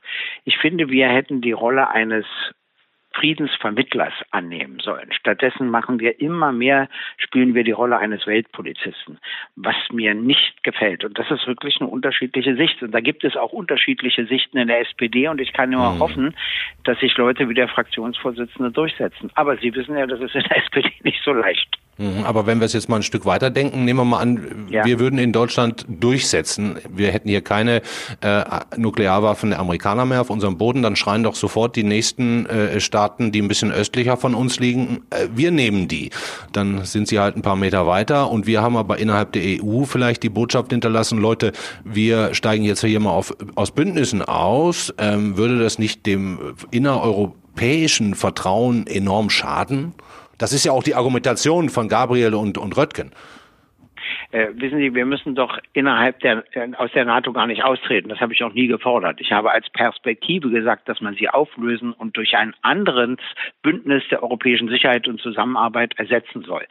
Ich 0.43 0.57
finde, 0.57 0.89
wir 0.89 1.07
hätten 1.07 1.39
die 1.39 1.53
Rolle 1.53 1.89
eines 1.89 2.25
Friedensvermittlers 3.15 4.13
annehmen 4.31 4.79
sollen. 4.79 5.11
Stattdessen 5.11 5.69
machen 5.69 5.99
wir 5.99 6.19
immer 6.19 6.51
mehr, 6.51 6.89
spielen 7.17 7.55
wir 7.55 7.63
die 7.63 7.71
Rolle 7.71 7.97
eines 7.97 8.27
Weltpolizisten, 8.27 9.19
was 9.55 9.75
mir 9.91 10.13
nicht 10.13 10.63
gefällt. 10.63 11.03
Und 11.05 11.17
das 11.17 11.29
ist 11.31 11.47
wirklich 11.47 11.79
eine 11.79 11.89
unterschiedliche 11.89 12.55
Sicht. 12.55 12.81
Und 12.83 12.91
da 12.91 12.99
gibt 12.99 13.23
es 13.23 13.35
auch 13.35 13.51
unterschiedliche 13.51 14.25
Sichten 14.25 14.57
in 14.57 14.67
der 14.67 14.81
SPD 14.81 15.27
und 15.27 15.39
ich 15.39 15.53
kann 15.53 15.69
nur 15.69 15.93
mhm. 15.93 15.99
hoffen, 15.99 16.35
dass 16.83 16.99
sich 16.99 17.15
Leute 17.17 17.49
wie 17.49 17.53
der 17.53 17.67
Fraktionsvorsitzende 17.67 18.71
durchsetzen. 18.71 19.31
Aber 19.35 19.57
Sie 19.57 19.73
wissen 19.73 19.97
ja, 19.97 20.05
das 20.05 20.19
ist 20.19 20.35
in 20.35 20.43
der 20.43 20.57
SPD 20.57 20.91
nicht 21.03 21.21
so 21.23 21.31
leicht. 21.31 21.77
Mhm, 21.97 22.23
aber 22.25 22.45
wenn 22.45 22.59
wir 22.59 22.65
es 22.65 22.73
jetzt 22.73 22.89
mal 22.89 22.97
ein 22.97 23.03
Stück 23.03 23.25
weiter 23.25 23.49
denken, 23.49 23.85
nehmen 23.85 23.99
wir 23.99 24.05
mal 24.05 24.19
an, 24.19 24.67
ja. 24.69 24.83
wir 24.83 24.99
würden 24.99 25.17
in 25.17 25.31
Deutschland 25.31 25.85
durchsetzen, 25.87 26.77
wir 26.89 27.11
hätten 27.11 27.29
hier 27.29 27.41
keine 27.41 27.81
äh, 28.21 28.43
Nuklearwaffen 28.75 29.51
der 29.51 29.59
Amerikaner 29.59 30.05
mehr 30.05 30.21
auf 30.21 30.29
unserem 30.29 30.57
Boden, 30.57 30.81
dann 30.81 30.97
schreien 30.97 31.23
doch 31.23 31.35
sofort 31.35 31.75
die 31.75 31.83
nächsten 31.83 32.45
äh, 32.47 32.81
Staaten, 32.81 33.31
die 33.31 33.41
ein 33.41 33.47
bisschen 33.47 33.71
östlicher 33.71 34.17
von 34.17 34.35
uns 34.35 34.59
liegen, 34.59 35.03
äh, 35.09 35.27
wir 35.33 35.51
nehmen 35.51 35.87
die. 35.87 36.09
Dann 36.51 36.83
sind 36.83 37.07
sie 37.07 37.19
halt 37.19 37.37
ein 37.37 37.41
paar 37.41 37.55
Meter 37.55 37.87
weiter 37.87 38.29
und 38.29 38.45
wir 38.45 38.61
haben 38.61 38.75
aber 38.75 38.97
innerhalb 38.97 39.31
der 39.31 39.63
EU 39.63 39.83
vielleicht 39.85 40.23
die 40.23 40.29
Botschaft 40.29 40.71
hinterlassen, 40.71 41.17
Leute, 41.17 41.53
wir 41.85 42.33
steigen 42.33 42.65
jetzt 42.65 42.83
hier 42.83 42.99
mal 42.99 43.11
auf, 43.11 43.33
aus 43.55 43.71
Bündnissen 43.71 44.21
aus, 44.21 44.93
ähm, 44.97 45.37
würde 45.37 45.59
das 45.59 45.79
nicht 45.79 46.05
dem 46.05 46.55
innereuropäischen 46.71 48.15
Vertrauen 48.15 48.85
enorm 48.85 49.29
schaden? 49.29 49.93
Das 50.37 50.53
ist 50.53 50.65
ja 50.65 50.71
auch 50.71 50.83
die 50.83 50.95
Argumentation 50.95 51.69
von 51.69 51.87
Gabriel 51.87 52.33
und, 52.33 52.57
und 52.57 52.75
Röttgen. 52.77 53.11
Äh, 54.35 54.49
wissen 54.55 54.79
Sie, 54.79 54.93
wir 54.93 55.05
müssen 55.05 55.33
doch 55.33 55.59
innerhalb 55.71 56.19
der, 56.19 56.43
aus 56.77 56.91
der 56.91 57.05
NATO 57.05 57.31
gar 57.31 57.47
nicht 57.47 57.63
austreten. 57.63 58.09
Das 58.09 58.19
habe 58.19 58.33
ich 58.33 58.43
auch 58.43 58.51
nie 58.51 58.67
gefordert. 58.67 59.21
Ich 59.21 59.31
habe 59.31 59.49
als 59.49 59.69
Perspektive 59.69 60.49
gesagt, 60.49 60.89
dass 60.89 60.99
man 60.99 61.15
sie 61.15 61.29
auflösen 61.29 61.93
und 61.93 62.17
durch 62.17 62.35
ein 62.35 62.53
anderes 62.61 63.17
Bündnis 63.61 64.03
der 64.11 64.21
europäischen 64.23 64.67
Sicherheit 64.67 65.07
und 65.07 65.21
Zusammenarbeit 65.21 65.97
ersetzen 65.97 66.41
soll. 66.41 66.65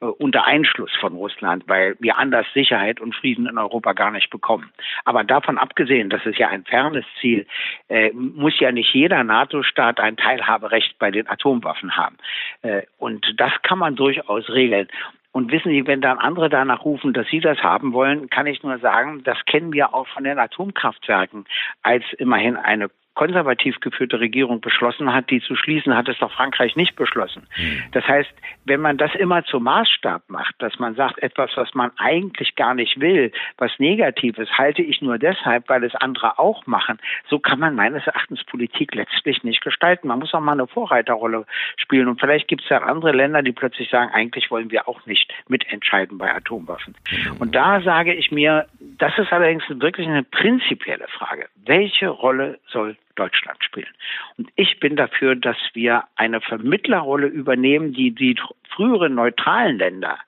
Äh, 0.00 0.06
unter 0.06 0.44
Einschluss 0.44 0.90
von 0.98 1.12
Russland, 1.12 1.62
weil 1.68 1.94
wir 2.00 2.18
anders 2.18 2.46
Sicherheit 2.52 3.00
und 3.00 3.14
Frieden 3.14 3.46
in 3.46 3.58
Europa 3.58 3.92
gar 3.92 4.10
nicht 4.10 4.30
bekommen. 4.30 4.72
Aber 5.04 5.22
davon 5.22 5.56
abgesehen, 5.56 6.10
das 6.10 6.26
ist 6.26 6.38
ja 6.38 6.48
ein 6.48 6.64
fernes 6.64 7.04
Ziel, 7.20 7.46
äh, 7.88 8.10
muss 8.10 8.58
ja 8.58 8.72
nicht 8.72 8.92
jeder 8.92 9.22
NATO-Staat 9.22 10.00
ein 10.00 10.16
Teilhaberecht 10.16 10.98
bei 10.98 11.12
den 11.12 11.28
Atomwaffen 11.28 11.96
haben. 11.96 12.16
Äh, 12.62 12.82
und 12.98 13.34
das 13.36 13.52
kann 13.62 13.78
man 13.78 13.94
durchaus 13.94 14.48
regeln. 14.48 14.88
Und 15.34 15.50
wissen 15.50 15.72
Sie, 15.72 15.84
wenn 15.88 16.00
dann 16.00 16.18
andere 16.18 16.48
danach 16.48 16.84
rufen, 16.84 17.12
dass 17.12 17.26
sie 17.26 17.40
das 17.40 17.58
haben 17.58 17.92
wollen, 17.92 18.30
kann 18.30 18.46
ich 18.46 18.62
nur 18.62 18.78
sagen, 18.78 19.24
das 19.24 19.44
kennen 19.46 19.72
wir 19.72 19.92
auch 19.92 20.06
von 20.06 20.22
den 20.22 20.38
Atomkraftwerken 20.38 21.44
als 21.82 22.04
immerhin 22.18 22.54
eine 22.54 22.88
konservativ 23.14 23.80
geführte 23.80 24.20
Regierung 24.20 24.60
beschlossen 24.60 25.12
hat, 25.12 25.30
die 25.30 25.40
zu 25.40 25.54
schließen, 25.54 25.96
hat 25.96 26.08
es 26.08 26.18
doch 26.18 26.32
Frankreich 26.32 26.76
nicht 26.76 26.96
beschlossen. 26.96 27.46
Mhm. 27.56 27.82
Das 27.92 28.06
heißt, 28.06 28.30
wenn 28.64 28.80
man 28.80 28.96
das 28.96 29.14
immer 29.14 29.44
zum 29.44 29.64
Maßstab 29.64 30.22
macht, 30.28 30.54
dass 30.58 30.78
man 30.78 30.94
sagt, 30.94 31.18
etwas, 31.22 31.50
was 31.54 31.74
man 31.74 31.92
eigentlich 31.98 32.56
gar 32.56 32.74
nicht 32.74 33.00
will, 33.00 33.32
was 33.58 33.70
Negatives, 33.78 34.50
halte 34.58 34.82
ich 34.82 35.00
nur 35.00 35.18
deshalb, 35.18 35.68
weil 35.68 35.84
es 35.84 35.94
andere 35.94 36.38
auch 36.38 36.66
machen, 36.66 36.98
so 37.28 37.38
kann 37.38 37.60
man 37.60 37.74
meines 37.74 38.06
Erachtens 38.06 38.42
Politik 38.44 38.94
letztlich 38.94 39.44
nicht 39.44 39.62
gestalten. 39.62 40.08
Man 40.08 40.18
muss 40.18 40.34
auch 40.34 40.40
mal 40.40 40.52
eine 40.52 40.66
Vorreiterrolle 40.66 41.46
spielen. 41.76 42.08
Und 42.08 42.20
vielleicht 42.20 42.48
gibt 42.48 42.62
es 42.62 42.68
ja 42.68 42.82
andere 42.82 43.12
Länder, 43.12 43.42
die 43.42 43.52
plötzlich 43.52 43.90
sagen, 43.90 44.12
eigentlich 44.12 44.50
wollen 44.50 44.70
wir 44.70 44.88
auch 44.88 45.06
nicht 45.06 45.32
mitentscheiden 45.48 46.18
bei 46.18 46.34
Atomwaffen. 46.34 46.96
Mhm. 47.10 47.36
Und 47.38 47.54
da 47.54 47.80
sage 47.80 48.12
ich 48.14 48.32
mir, 48.32 48.66
das 48.80 49.16
ist 49.18 49.32
allerdings 49.32 49.64
wirklich 49.68 50.06
eine 50.06 50.24
prinzipielle 50.24 51.06
Frage. 51.08 51.46
Welche 51.64 52.08
Rolle 52.08 52.58
soll 52.68 52.96
Deutschland 53.14 53.62
spielen? 53.62 53.92
Und 54.36 54.50
ich 54.56 54.80
bin 54.80 54.96
dafür, 54.96 55.36
dass 55.36 55.56
wir 55.72 56.04
eine 56.16 56.40
Vermittlerrolle 56.40 57.26
übernehmen, 57.26 57.92
die 57.92 58.12
die 58.12 58.38
früheren 58.70 59.14
neutralen 59.14 59.78
Länder 59.78 60.18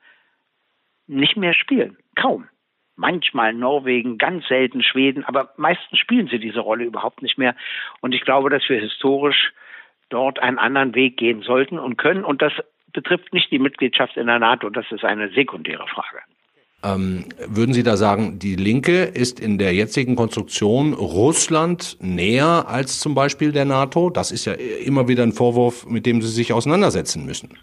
nicht 1.06 1.36
mehr 1.36 1.54
spielen. 1.54 1.96
Kaum. 2.14 2.48
Manchmal 2.98 3.52
Norwegen, 3.52 4.16
ganz 4.16 4.46
selten 4.48 4.82
Schweden, 4.82 5.22
aber 5.24 5.52
meistens 5.58 5.98
spielen 5.98 6.28
sie 6.28 6.38
diese 6.38 6.60
Rolle 6.60 6.84
überhaupt 6.84 7.20
nicht 7.20 7.36
mehr. 7.36 7.54
Und 8.00 8.14
ich 8.14 8.22
glaube, 8.22 8.48
dass 8.48 8.66
wir 8.70 8.80
historisch 8.80 9.52
dort 10.08 10.38
einen 10.38 10.58
anderen 10.58 10.94
Weg 10.94 11.18
gehen 11.18 11.42
sollten 11.42 11.78
und 11.78 11.98
können. 11.98 12.24
Und 12.24 12.40
das 12.40 12.54
betrifft 12.92 13.34
nicht 13.34 13.50
die 13.50 13.58
Mitgliedschaft 13.58 14.16
in 14.16 14.26
der 14.26 14.38
NATO, 14.38 14.70
das 14.70 14.90
ist 14.90 15.04
eine 15.04 15.28
sekundäre 15.28 15.86
Frage. 15.86 16.22
Ähm, 16.84 17.24
würden 17.48 17.72
Sie 17.72 17.82
da 17.82 17.96
sagen, 17.96 18.38
die 18.38 18.54
Linke 18.54 19.04
ist 19.04 19.40
in 19.40 19.58
der 19.58 19.72
jetzigen 19.72 20.14
Konstruktion 20.14 20.92
Russland 20.92 21.96
näher 22.00 22.66
als 22.68 23.00
zum 23.00 23.14
Beispiel 23.14 23.52
der 23.52 23.64
NATO? 23.64 24.10
Das 24.10 24.30
ist 24.30 24.44
ja 24.44 24.52
immer 24.52 25.08
wieder 25.08 25.22
ein 25.22 25.32
Vorwurf, 25.32 25.86
mit 25.86 26.06
dem 26.06 26.20
Sie 26.20 26.28
sich 26.28 26.52
auseinandersetzen 26.52 27.24
müssen. 27.24 27.58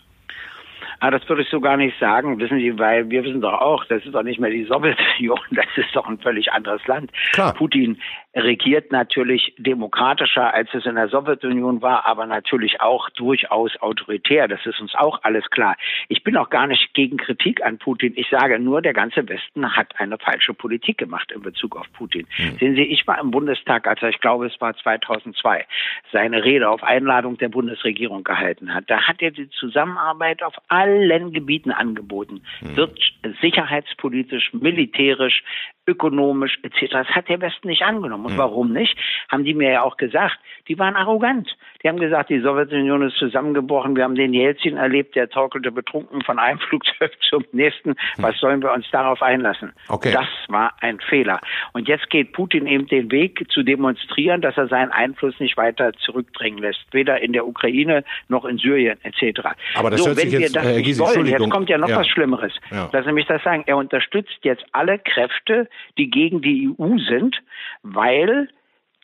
Ah, 1.00 1.12
das 1.12 1.28
würde 1.28 1.42
ich 1.42 1.50
so 1.50 1.60
gar 1.60 1.76
nicht 1.76 2.00
sagen, 2.00 2.40
wissen 2.40 2.60
Sie, 2.60 2.80
weil 2.80 3.10
wir 3.10 3.26
wissen 3.26 3.42
doch 3.42 3.60
auch, 3.60 3.84
das 3.86 4.06
ist 4.06 4.16
doch 4.16 4.24
nicht 4.24 4.40
mehr 4.40 4.50
die 4.50 4.64
Sowjetunion, 4.64 5.38
das 5.52 5.66
ist 5.76 5.94
doch 5.94 6.08
ein 6.08 6.18
völlig 6.18 6.52
anderes 6.54 6.86
Land. 6.88 7.12
Klar. 7.34 7.54
Putin 7.54 7.98
regiert 8.36 8.92
natürlich 8.92 9.54
demokratischer, 9.58 10.54
als 10.54 10.74
es 10.74 10.86
in 10.86 10.96
der 10.96 11.08
Sowjetunion 11.08 11.82
war, 11.82 12.06
aber 12.06 12.26
natürlich 12.26 12.82
auch 12.82 13.10
durchaus 13.12 13.80
autoritär. 13.80 14.48
Das 14.48 14.66
ist 14.66 14.80
uns 14.80 14.96
auch 14.96 15.20
alles 15.24 15.50
klar. 15.52 15.76
Ich 16.08 16.24
bin 16.24 16.36
auch 16.38 16.50
gar 16.50 16.66
nicht 16.66 16.94
gegen 16.94 17.18
Kritik 17.18 17.64
an 17.64 17.78
Putin. 17.78 18.14
Ich 18.16 18.28
sage 18.30 18.58
nur, 18.60 18.82
der 18.82 18.94
ganze 18.94 19.28
Westen 19.30 19.76
hat 19.76 20.00
eine 20.00 20.18
falsche 20.18 20.54
Politik 20.54 20.98
gemacht 20.98 21.32
in 21.32 21.42
Bezug 21.42 21.76
auf 21.76 21.86
Putin. 21.94 22.26
Mhm. 22.38 22.58
Sehen 22.58 22.76
Sie, 22.76 22.84
ich 22.84 23.06
war 23.06 23.20
im 23.22 23.30
Bundestag, 23.30 23.88
als 23.88 24.02
er, 24.02 24.10
ich 24.10 24.20
glaube, 24.20 24.48
es 24.48 24.60
war 24.60 24.76
2002, 24.76 25.66
seine 26.12 26.44
Rede 26.44 26.70
auf 26.70 26.84
Einladung 26.84 27.38
der 27.38 27.50
Bundesregierung 27.50 28.24
gehalten 28.24 28.74
hat. 28.74 28.86
Da 28.88 29.04
hat 29.04 29.22
er 29.22 29.32
die 29.32 29.50
Zusammenarbeit 29.50 30.42
auf 30.42 30.56
allen 30.70 31.34
Gebieten 31.34 31.72
angeboten. 31.72 32.42
Mhm. 32.62 32.78
Wird 32.78 33.00
sicherheitspolitisch, 33.42 34.54
militärisch, 34.54 35.44
ökonomisch 35.88 36.60
etc. 36.64 36.92
Das 36.92 37.08
hat 37.08 37.30
der 37.30 37.42
Westen 37.42 37.68
nicht 37.68 37.84
angenommen. 37.84 38.26
Und 38.26 38.34
mhm. 38.34 38.38
warum 38.38 38.74
nicht? 38.74 38.98
Haben 39.30 39.44
die 39.44 39.54
mir 39.54 39.72
ja 39.72 39.82
auch 39.82 39.98
gesagt. 39.98 40.38
Die 40.68 40.80
waren 40.80 40.96
arrogant. 40.96 41.56
Die 41.84 41.90
haben 41.90 42.00
gesagt, 42.00 42.30
die 42.30 42.40
Sowjetunion 42.40 43.02
ist 43.08 43.18
zusammengebrochen. 43.18 43.96
Wir 43.96 44.04
haben 44.04 44.16
den 44.16 44.34
Jelzin 44.34 44.78
erlebt, 44.78 45.16
der 45.16 45.30
torkelte 45.30 45.72
betrunken 45.72 46.22
von 46.22 46.40
einem 46.40 46.60
Flugzeug 46.70 47.12
zum 47.30 47.44
nächsten. 47.52 47.90
Mhm. 47.90 47.96
Was 48.18 48.38
sollen 48.40 48.62
wir 48.62 48.72
uns 48.72 48.90
darauf 48.92 49.22
einlassen? 49.22 49.74
Okay. 49.90 50.12
Das 50.14 50.28
war 50.48 50.74
ein 50.80 51.00
Fehler. 51.00 51.42
Und 51.74 51.88
jetzt 51.88 52.10
geht 52.10 52.34
Putin 52.34 52.68
eben 52.68 52.88
den 52.88 53.12
Weg 53.12 53.46
zu 53.52 53.64
demonstrieren, 53.64 54.42
dass 54.42 54.58
er 54.58 54.68
seinen 54.68 54.92
Einfluss 54.92 55.40
nicht 55.40 55.58
weiter 55.58 55.94
zurückdrängen 55.94 56.60
lässt. 56.60 56.82
Weder 56.92 57.22
in 57.22 57.34
der 57.34 57.46
Ukraine 57.46 58.04
noch 58.30 58.46
in 58.46 58.58
Syrien 58.58 58.98
etc. 59.04 59.42
Aber 59.76 59.90
das 59.90 60.02
so, 60.02 60.08
hört 60.08 60.18
wenn 60.18 60.30
sich 60.30 60.40
jetzt, 60.40 60.56
wir 60.56 60.62
das 60.62 60.72
äh, 60.72 60.82
nicht 60.82 61.00
wollen, 61.00 61.26
jetzt 61.26 61.50
kommt 61.50 61.70
ja 61.70 61.78
noch 61.78 61.90
ja. 61.90 61.98
was 61.98 62.08
Schlimmeres. 62.08 62.54
Ja. 62.72 62.90
Lassen 62.92 63.08
Sie 63.08 63.14
mich 63.14 63.28
das 63.28 63.44
sagen. 63.44 63.64
Er 63.66 63.78
unterstützt 63.78 64.40
jetzt 64.44 64.64
alle 64.72 65.00
Kräfte, 65.00 65.68
die 65.98 66.10
gegen 66.10 66.42
die 66.42 66.70
EU 66.70 66.98
sind, 67.00 67.42
weil 67.82 68.50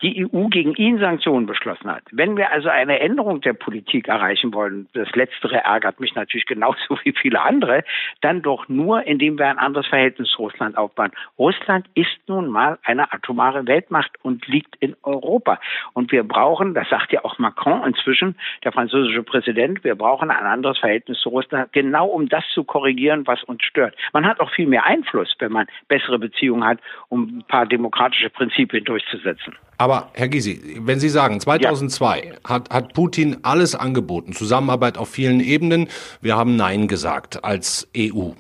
die 0.02 0.26
EU 0.26 0.48
gegen 0.48 0.76
ihn 0.76 1.00
Sanktionen 1.00 1.46
beschlossen 1.46 1.92
hat. 1.92 2.04
Wenn 2.12 2.38
wir 2.38 2.52
also 2.52 2.70
eine 2.70 3.00
Änderung 3.00 3.42
der 3.42 3.54
Politik 3.54 4.08
erreichen 4.08 4.54
wollen, 4.54 4.88
das 4.94 5.10
Letztere 5.12 5.64
ärgert 5.64 6.00
mich 6.00 6.16
natürlich 6.16 6.46
genauso 6.46 6.98
wie 7.04 7.14
viele 7.14 7.42
andere, 7.42 7.84
dann 8.22 8.42
doch 8.42 8.68
nur, 8.70 9.06
indem 9.06 9.38
wir 9.38 9.48
ein 9.48 9.58
anderes 9.58 9.88
Verhältnis 9.88 10.30
zu 10.30 10.44
Russland 10.44 10.78
aufbauen. 10.78 11.12
Russland 11.38 11.88
ist 11.96 12.18
nun 12.28 12.50
mal 12.50 12.78
eine 12.84 13.12
atomare 13.12 13.68
Weltmacht 13.68 14.12
und 14.22 14.48
liegt 14.48 14.76
in 14.78 14.96
Europa. 15.04 15.60
Und 15.94 16.12
wir 16.12 16.24
brauchen, 16.24 16.74
das 16.74 16.90
sagt 16.90 17.12
ja 17.12 17.24
auch 17.26 17.38
Macron 17.40 17.84
inzwischen, 17.86 18.36
der 18.64 18.72
französische 18.72 19.24
Präsident, 19.24 19.84
wir 19.84 19.96
brauchen 19.96 20.32
ein 20.32 20.46
anderes 20.46 20.78
Verhältnis 20.78 21.20
zu 21.20 21.30
Russland, 21.30 21.74
genau 21.74 22.08
um 22.08 22.30
das 22.30 22.44
zu 22.54 22.64
korrigieren, 22.64 23.28
was 23.28 23.44
uns 23.44 23.64
stört. 23.64 23.96
Man 24.14 24.26
hat 24.26 24.40
auch 24.40 24.52
viel 24.52 24.68
mehr 24.68 24.86
Einfluss, 24.86 25.36
wenn 25.40 25.52
man 25.52 25.68
bessere 25.88 26.20
Beziehungen 26.20 26.64
hat, 26.66 26.80
um 27.10 27.40
ein 27.40 27.44
paar 27.48 27.66
demokratische 27.66 28.30
Prinzipien 28.30 28.86
durchzusetzen. 28.86 29.56
Aber 29.78 29.89
Herr 30.14 30.30
Gysi, 30.30 30.62
wenn 30.80 31.00
Sie 31.00 31.10
sagen, 31.10 31.40
2002 31.40 32.24
ja. 32.24 32.34
hat, 32.44 32.70
hat 32.70 32.94
Putin 32.94 33.38
alles 33.42 33.76
angeboten, 33.76 34.34
Zusammenarbeit 34.34 34.98
auf 34.98 35.10
vielen 35.10 35.40
Ebenen, 35.40 35.88
wir 36.22 36.38
haben 36.38 36.56
Nein 36.56 36.88
gesagt 36.88 37.44
als 37.44 37.88
EU. 37.98 38.32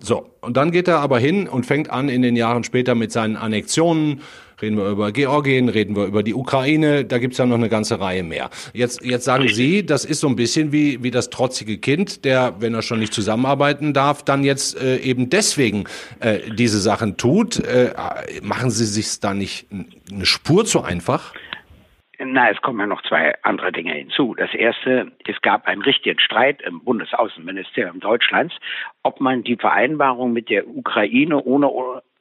So, 0.00 0.30
und 0.40 0.56
dann 0.56 0.70
geht 0.70 0.88
er 0.88 0.98
aber 0.98 1.18
hin 1.18 1.48
und 1.48 1.66
fängt 1.66 1.90
an 1.90 2.08
in 2.08 2.22
den 2.22 2.36
Jahren 2.36 2.64
später 2.64 2.94
mit 2.94 3.12
seinen 3.12 3.36
Annexionen, 3.36 4.20
reden 4.60 4.76
wir 4.76 4.88
über 4.88 5.12
Georgien, 5.12 5.68
reden 5.68 5.96
wir 5.96 6.06
über 6.06 6.22
die 6.22 6.34
Ukraine, 6.34 7.04
da 7.04 7.18
gibt's 7.18 7.38
ja 7.38 7.46
noch 7.46 7.56
eine 7.56 7.68
ganze 7.68 8.00
Reihe 8.00 8.22
mehr. 8.22 8.50
Jetzt, 8.72 9.04
jetzt 9.04 9.24
sagen 9.24 9.48
Sie, 9.48 9.84
das 9.84 10.04
ist 10.04 10.20
so 10.20 10.28
ein 10.28 10.36
bisschen 10.36 10.72
wie, 10.72 11.02
wie 11.02 11.10
das 11.10 11.30
trotzige 11.30 11.78
Kind, 11.78 12.24
der, 12.24 12.60
wenn 12.60 12.74
er 12.74 12.82
schon 12.82 12.98
nicht 12.98 13.12
zusammenarbeiten 13.12 13.92
darf, 13.92 14.22
dann 14.22 14.44
jetzt 14.44 14.80
äh, 14.80 14.96
eben 14.98 15.30
deswegen 15.30 15.84
äh, 16.20 16.40
diese 16.50 16.78
Sachen 16.78 17.16
tut. 17.16 17.58
Äh, 17.60 17.92
machen 18.42 18.70
Sie 18.70 18.86
sich 18.86 19.20
da 19.20 19.34
nicht 19.34 19.66
eine 20.10 20.26
Spur 20.26 20.64
zu 20.64 20.82
einfach? 20.82 21.34
Na, 22.18 22.48
es 22.50 22.60
kommen 22.62 22.80
ja 22.80 22.86
noch 22.86 23.02
zwei 23.02 23.34
andere 23.42 23.72
Dinge 23.72 23.92
hinzu. 23.92 24.34
Das 24.34 24.54
erste, 24.54 25.12
es 25.26 25.40
gab 25.42 25.66
einen 25.66 25.82
richtigen 25.82 26.20
Streit 26.20 26.62
im 26.62 26.82
Bundesaußenministerium 26.82 28.00
Deutschlands, 28.00 28.54
ob 29.02 29.20
man 29.20 29.42
die 29.42 29.56
Vereinbarung 29.56 30.32
mit 30.32 30.48
der 30.48 30.68
Ukraine 30.68 31.42
ohne 31.42 31.70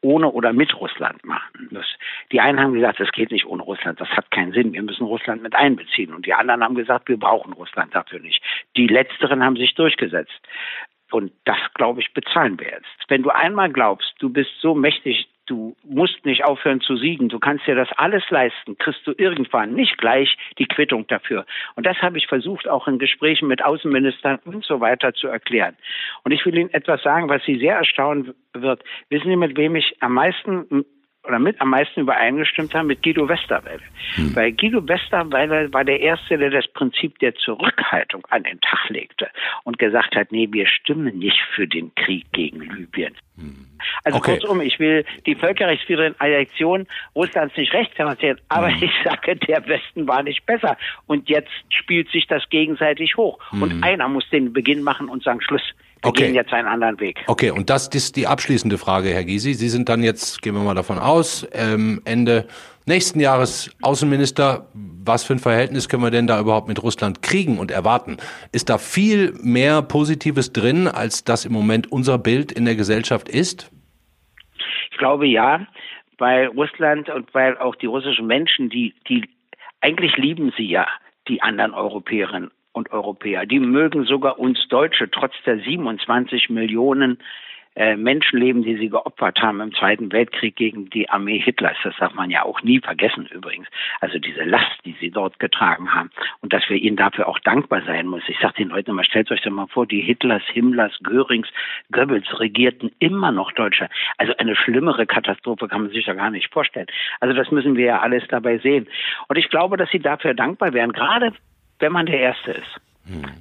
ohne 0.03 0.31
oder 0.31 0.53
mit 0.53 0.79
Russland 0.79 1.23
machen. 1.25 1.69
Das, 1.71 1.85
die 2.31 2.39
einen 2.39 2.59
haben 2.59 2.73
gesagt, 2.73 2.99
das 2.99 3.11
geht 3.11 3.31
nicht 3.31 3.45
ohne 3.45 3.63
Russland, 3.63 3.99
das 3.99 4.09
hat 4.09 4.29
keinen 4.31 4.51
Sinn, 4.51 4.73
wir 4.73 4.83
müssen 4.83 5.05
Russland 5.05 5.41
mit 5.41 5.55
einbeziehen. 5.55 6.13
Und 6.13 6.25
die 6.25 6.33
anderen 6.33 6.63
haben 6.63 6.75
gesagt, 6.75 7.09
wir 7.09 7.17
brauchen 7.17 7.53
Russland 7.53 7.95
dafür 7.95 8.19
nicht. 8.19 8.43
Die 8.75 8.87
letzteren 8.87 9.43
haben 9.43 9.55
sich 9.55 9.73
durchgesetzt. 9.75 10.41
Und 11.11 11.31
das, 11.45 11.57
glaube 11.75 12.01
ich, 12.01 12.13
bezahlen 12.13 12.59
wir 12.59 12.71
jetzt. 12.71 12.87
Wenn 13.07 13.23
du 13.23 13.29
einmal 13.29 13.71
glaubst, 13.71 14.13
du 14.19 14.29
bist 14.29 14.49
so 14.59 14.73
mächtig, 14.73 15.29
du 15.45 15.75
musst 15.84 16.25
nicht 16.25 16.45
aufhören 16.45 16.82
zu 16.82 16.95
siegen, 16.95 17.29
du 17.29 17.39
kannst 17.39 17.67
dir 17.67 17.75
das 17.75 17.89
alles 17.97 18.23
leisten, 18.29 18.77
kriegst 18.77 19.06
du 19.06 19.13
irgendwann 19.17 19.73
nicht 19.73 19.97
gleich 19.97 20.38
die 20.58 20.65
Quittung 20.65 21.08
dafür. 21.08 21.45
Und 21.75 21.86
das 21.86 21.97
habe 22.01 22.17
ich 22.17 22.27
versucht, 22.27 22.67
auch 22.67 22.88
in 22.88 22.99
Gesprächen 22.99 23.47
mit 23.47 23.63
Außenministern 23.63 24.39
und 24.45 24.63
so 24.63 24.79
weiter 24.79 25.13
zu 25.13 25.27
erklären. 25.27 25.75
Und 26.23 26.32
ich 26.32 26.45
will 26.45 26.58
Ihnen 26.58 26.73
etwas 26.73 27.01
sagen, 27.03 27.29
was 27.29 27.43
Sie 27.43 27.58
sehr 27.58 27.75
erstaunen 27.75 28.34
wird. 28.53 28.84
Wissen 29.10 29.29
Sie, 29.29 29.36
mit 29.36 29.58
wem 29.58 29.75
ich 29.75 29.95
am 29.99 30.13
meisten 30.13 30.86
oder 31.25 31.39
mit 31.39 31.59
am 31.62 31.69
meisten 31.69 32.01
übereingestimmt 32.01 32.73
haben 32.73 32.88
mit 32.88 33.01
Guido 33.01 33.27
Westerwelle. 33.27 33.81
Hm. 34.15 34.36
Weil 34.36 34.51
Guido 34.51 34.86
Westerwelle 34.88 35.71
war 35.73 35.86
der 35.86 35.99
Erste, 35.99 36.38
der 36.38 36.49
das 36.49 36.67
Prinzip 36.67 37.17
der 37.19 37.33
Zurückhaltung 37.36 38.25
an 38.29 38.43
den 38.43 38.59
Tag 38.62 38.89
legte 38.89 39.29
und 39.63 39.79
gesagt 39.79 40.15
hat, 40.15 40.31
nee, 40.31 40.47
wir 40.51 40.67
stimmen 40.67 41.17
nicht 41.17 41.39
für 41.55 41.67
den 41.67 41.93
Krieg 41.95 42.25
gegen 42.33 42.62
Libyen. 42.62 43.15
Hm. 43.38 43.67
Also 44.03 44.17
okay. 44.17 44.38
kurzum, 44.38 44.62
ich 44.62 44.79
will 44.79 45.05
die 45.25 45.36
völkerrechtswidrigen 45.36 46.15
Annexion 46.19 46.88
Russlands 47.15 47.55
nicht 47.55 47.73
rechtfertigen, 47.73 48.39
aber 48.49 48.67
hm. 48.67 48.83
ich 48.83 48.91
sage, 49.03 49.36
der 49.36 49.65
Westen 49.67 50.07
war 50.07 50.23
nicht 50.23 50.45
besser. 50.45 50.77
Und 51.07 51.29
jetzt 51.29 51.51
spielt 51.69 52.09
sich 52.12 52.27
das 52.27 52.47
gegenseitig 52.49 53.15
hoch. 53.15 53.39
Und 53.51 53.71
hm. 53.71 53.83
einer 53.83 54.09
muss 54.09 54.29
den 54.29 54.51
Beginn 54.51 54.83
machen 54.83 55.07
und 55.07 55.23
sagen, 55.23 55.41
Schluss. 55.41 55.63
Wir 56.03 56.09
okay. 56.09 56.25
gehen 56.25 56.35
jetzt 56.35 56.51
einen 56.51 56.67
anderen 56.67 56.99
Weg. 56.99 57.23
Okay, 57.27 57.49
und 57.51 57.69
das 57.69 57.87
ist 57.87 58.17
die 58.17 58.27
abschließende 58.27 58.77
Frage, 58.77 59.09
Herr 59.09 59.23
Gysi. 59.23 59.53
Sie 59.53 59.69
sind 59.69 59.87
dann 59.87 60.03
jetzt, 60.03 60.41
gehen 60.41 60.53
wir 60.53 60.61
mal 60.61 60.75
davon 60.75 60.99
aus, 60.99 61.47
ähm, 61.53 62.01
Ende 62.03 62.45
nächsten 62.85 63.21
Jahres 63.21 63.73
Außenminister. 63.81 64.67
Was 64.73 65.23
für 65.23 65.33
ein 65.33 65.39
Verhältnis 65.39 65.87
können 65.87 66.03
wir 66.03 66.11
denn 66.11 66.27
da 66.27 66.41
überhaupt 66.41 66.67
mit 66.67 66.83
Russland 66.83 67.21
kriegen 67.21 67.57
und 67.57 67.71
erwarten? 67.71 68.17
Ist 68.51 68.69
da 68.69 68.77
viel 68.77 69.33
mehr 69.41 69.81
Positives 69.81 70.51
drin, 70.51 70.89
als 70.89 71.23
das 71.23 71.45
im 71.45 71.53
Moment 71.53 71.89
unser 71.89 72.17
Bild 72.17 72.51
in 72.51 72.65
der 72.65 72.75
Gesellschaft 72.75 73.29
ist? 73.29 73.71
Ich 74.91 74.97
glaube 74.97 75.25
ja, 75.25 75.65
weil 76.17 76.47
Russland 76.47 77.09
und 77.09 77.33
weil 77.33 77.57
auch 77.57 77.75
die 77.75 77.85
russischen 77.85 78.27
Menschen, 78.27 78.69
die, 78.69 78.93
die 79.07 79.23
eigentlich 79.79 80.17
lieben 80.17 80.51
sie 80.57 80.67
ja 80.67 80.85
die 81.29 81.41
anderen 81.41 81.73
Europäerinnen 81.73 82.51
und 82.73 82.91
Europäer. 82.91 83.45
Die 83.45 83.59
mögen 83.59 84.05
sogar 84.05 84.39
uns 84.39 84.67
Deutsche 84.67 85.09
trotz 85.09 85.33
der 85.45 85.59
27 85.59 86.49
Millionen 86.49 87.19
äh, 87.75 87.95
Menschenleben, 87.95 88.62
die 88.62 88.77
sie 88.77 88.89
geopfert 88.89 89.41
haben 89.41 89.59
im 89.59 89.73
Zweiten 89.73 90.12
Weltkrieg 90.12 90.55
gegen 90.55 90.91
die 90.91 91.09
Armee 91.09 91.39
Hitlers. 91.39 91.75
Das 91.83 91.95
darf 91.97 92.13
man 92.13 92.29
ja 92.29 92.43
auch 92.43 92.62
nie 92.62 92.79
vergessen 92.79 93.25
übrigens. 93.25 93.67
Also 93.99 94.19
diese 94.19 94.43
Last, 94.43 94.86
die 94.86 94.95
sie 94.99 95.09
dort 95.09 95.39
getragen 95.39 95.91
haben 95.91 96.12
und 96.41 96.53
dass 96.53 96.69
wir 96.69 96.77
ihnen 96.77 96.97
dafür 96.97 97.27
auch 97.27 97.39
dankbar 97.39 97.81
sein 97.83 98.07
müssen. 98.07 98.29
Ich 98.29 98.39
sage 98.39 98.55
den 98.59 98.69
Leuten 98.69 98.91
immer, 98.91 99.03
stellt 99.03 99.31
euch 99.31 99.41
doch 99.41 99.49
mal 99.49 99.65
vor, 99.65 99.88
die 99.88 100.01
Hitlers, 100.01 100.43
Himmlers, 100.51 100.95
Görings, 101.01 101.47
Goebbels 101.91 102.39
regierten 102.39 102.91
immer 102.99 103.31
noch 103.31 103.51
Deutschland. 103.53 103.91
Also 104.17 104.33
eine 104.38 104.55
schlimmere 104.55 105.07
Katastrophe 105.07 105.67
kann 105.67 105.81
man 105.81 105.91
sich 105.91 106.05
ja 106.05 106.13
gar 106.13 106.29
nicht 106.29 106.53
vorstellen. 106.53 106.88
Also 107.21 107.33
das 107.36 107.49
müssen 107.49 107.75
wir 107.75 107.86
ja 107.86 107.99
alles 108.01 108.23
dabei 108.29 108.59
sehen. 108.59 108.88
Und 109.27 109.38
ich 109.39 109.49
glaube, 109.49 109.77
dass 109.77 109.89
sie 109.89 109.99
dafür 109.99 110.36
dankbar 110.36 110.73
wären, 110.73 110.91
gerade 110.91 111.33
wenn 111.83 111.91
man 111.91 112.05
der 112.05 112.19
Erste 112.19 112.51
ist. 112.51 112.79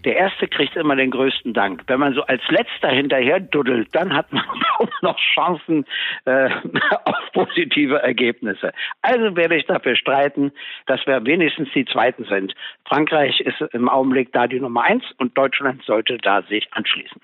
Der 0.05 0.17
Erste 0.17 0.49
kriegt 0.49 0.75
immer 0.75 0.97
den 0.97 1.13
größten 1.13 1.55
Dank. 1.55 1.85
Wenn 1.87 2.01
man 2.01 2.15
so 2.15 2.23
als 2.23 2.43
Letzter 2.49 2.89
hinterher 2.89 3.39
duddelt, 3.39 3.89
dann 3.93 4.13
hat 4.13 4.33
man 4.33 4.45
auch 4.79 5.03
noch 5.03 5.17
Chancen 5.35 5.87
äh, 6.25 6.51
auf 7.05 7.33
positive 7.33 8.03
Ergebnisse. 8.03 8.73
Also 9.03 9.37
werde 9.37 9.57
ich 9.57 9.67
dafür 9.67 9.95
streiten, 9.95 10.51
dass 10.87 11.07
wir 11.07 11.25
wenigstens 11.25 11.69
die 11.73 11.85
Zweiten 11.85 12.25
sind. 12.25 12.55
Frankreich 12.89 13.39
ist 13.39 13.61
im 13.73 13.89
Augenblick 13.89 14.33
da 14.33 14.49
die 14.49 14.59
Nummer 14.59 14.83
eins 14.83 15.05
und 15.19 15.39
Deutschland 15.39 15.85
sollte 15.85 16.19
da 16.19 16.43
sich 16.43 16.67
anschließen. 16.73 17.23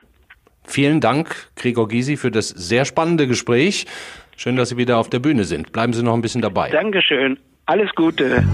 Vielen 0.62 1.00
Dank, 1.00 1.48
Gregor 1.56 1.88
Gysi, 1.88 2.16
für 2.16 2.30
das 2.30 2.50
sehr 2.50 2.84
spannende 2.84 3.26
Gespräch. 3.26 3.86
Schön, 4.36 4.54
dass 4.54 4.68
Sie 4.68 4.76
wieder 4.76 4.98
auf 4.98 5.10
der 5.10 5.18
Bühne 5.18 5.42
sind. 5.42 5.72
Bleiben 5.72 5.92
Sie 5.92 6.04
noch 6.04 6.14
ein 6.14 6.22
bisschen 6.22 6.42
dabei. 6.42 6.70
Dankeschön. 6.70 7.36
Alles 7.66 7.92
Gute. 7.96 8.44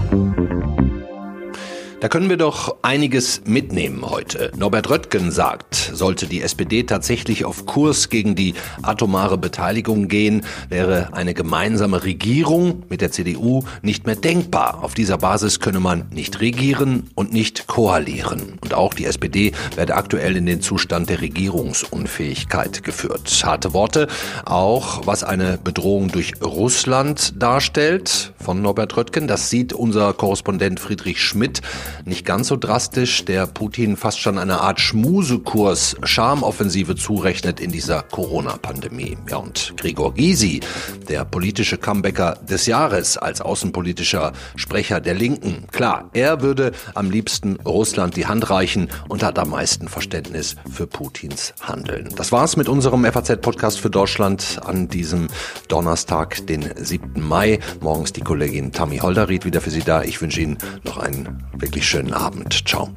Da 2.01 2.09
können 2.09 2.29
wir 2.29 2.35
doch 2.35 2.75
einiges 2.81 3.41
mitnehmen 3.45 4.03
heute. 4.05 4.51
Norbert 4.57 4.89
Röttgen 4.89 5.31
sagt, 5.31 5.75
sollte 5.75 6.27
die 6.27 6.41
SPD 6.41 6.83
tatsächlich 6.83 7.45
auf 7.45 7.65
Kurs 7.65 8.09
gegen 8.09 8.35
die 8.35 8.53
atomare 8.81 9.37
Beteiligung 9.37 10.09
gehen, 10.09 10.43
wäre 10.67 11.13
eine 11.13 11.33
gemeinsame 11.33 12.03
Regierung 12.03 12.83
mit 12.89 12.99
der 12.99 13.11
CDU 13.11 13.63
nicht 13.81 14.05
mehr 14.05 14.17
denkbar. 14.17 14.83
Auf 14.83 14.93
dieser 14.93 15.17
Basis 15.17 15.61
könne 15.61 15.79
man 15.79 16.07
nicht 16.11 16.41
regieren 16.41 17.09
und 17.15 17.31
nicht 17.31 17.65
koalieren. 17.67 18.59
Und 18.61 18.73
auch 18.73 18.93
die 18.93 19.05
SPD 19.05 19.53
werde 19.75 19.95
aktuell 19.95 20.35
in 20.35 20.45
den 20.45 20.61
Zustand 20.61 21.09
der 21.09 21.21
Regierungsunfähigkeit 21.21 22.83
geführt. 22.83 23.41
Harte 23.45 23.73
Worte, 23.73 24.07
auch 24.43 25.07
was 25.07 25.23
eine 25.23 25.57
Bedrohung 25.57 26.09
durch 26.09 26.33
Russland 26.43 27.41
darstellt 27.41 28.33
von 28.37 28.61
Norbert 28.61 28.97
Röttgen. 28.97 29.27
Das 29.27 29.49
sieht 29.49 29.71
unser 29.71 30.11
Korrespondent 30.13 30.81
Friedrich 30.81 31.21
Schmidt 31.21 31.61
nicht 32.05 32.25
ganz 32.25 32.47
so 32.47 32.57
drastisch, 32.57 33.25
der 33.25 33.47
Putin 33.47 33.97
fast 33.97 34.19
schon 34.19 34.37
eine 34.37 34.61
Art 34.61 34.79
Schmusekurs 34.79 35.95
Schamoffensive 36.03 36.95
zurechnet 36.95 37.59
in 37.59 37.71
dieser 37.71 38.03
Corona-Pandemie. 38.03 39.17
Ja, 39.29 39.37
und 39.37 39.73
Gregor 39.77 40.13
Gysi, 40.13 40.61
der 41.09 41.25
politische 41.25 41.77
Comebacker 41.77 42.37
des 42.49 42.65
Jahres 42.65 43.17
als 43.17 43.41
außenpolitischer 43.41 44.33
Sprecher 44.55 44.99
der 44.99 45.13
Linken. 45.13 45.67
Klar, 45.71 46.09
er 46.13 46.41
würde 46.41 46.71
am 46.93 47.09
liebsten 47.09 47.57
Russland 47.65 48.15
die 48.15 48.25
Hand 48.25 48.49
reichen 48.49 48.89
und 49.07 49.23
hat 49.23 49.39
am 49.39 49.49
meisten 49.49 49.87
Verständnis 49.87 50.55
für 50.71 50.87
Putins 50.87 51.53
Handeln. 51.61 52.09
Das 52.15 52.31
war's 52.31 52.57
mit 52.57 52.69
unserem 52.69 53.05
FAZ-Podcast 53.05 53.79
für 53.79 53.89
Deutschland 53.89 54.59
an 54.65 54.87
diesem 54.87 55.27
Donnerstag, 55.67 56.45
den 56.47 56.69
7. 56.75 57.21
Mai. 57.21 57.59
Morgens 57.81 58.13
die 58.13 58.21
Kollegin 58.21 58.71
Tammy 58.71 58.97
Holderried 58.97 59.45
wieder 59.45 59.61
für 59.61 59.71
Sie 59.71 59.83
da. 59.83 60.03
Ich 60.03 60.21
wünsche 60.21 60.41
Ihnen 60.41 60.57
noch 60.83 60.97
einen 60.97 61.43
wirklich 61.75 61.89
schönen 61.89 62.13
Abend. 62.13 62.65
Ciao. 62.65 62.89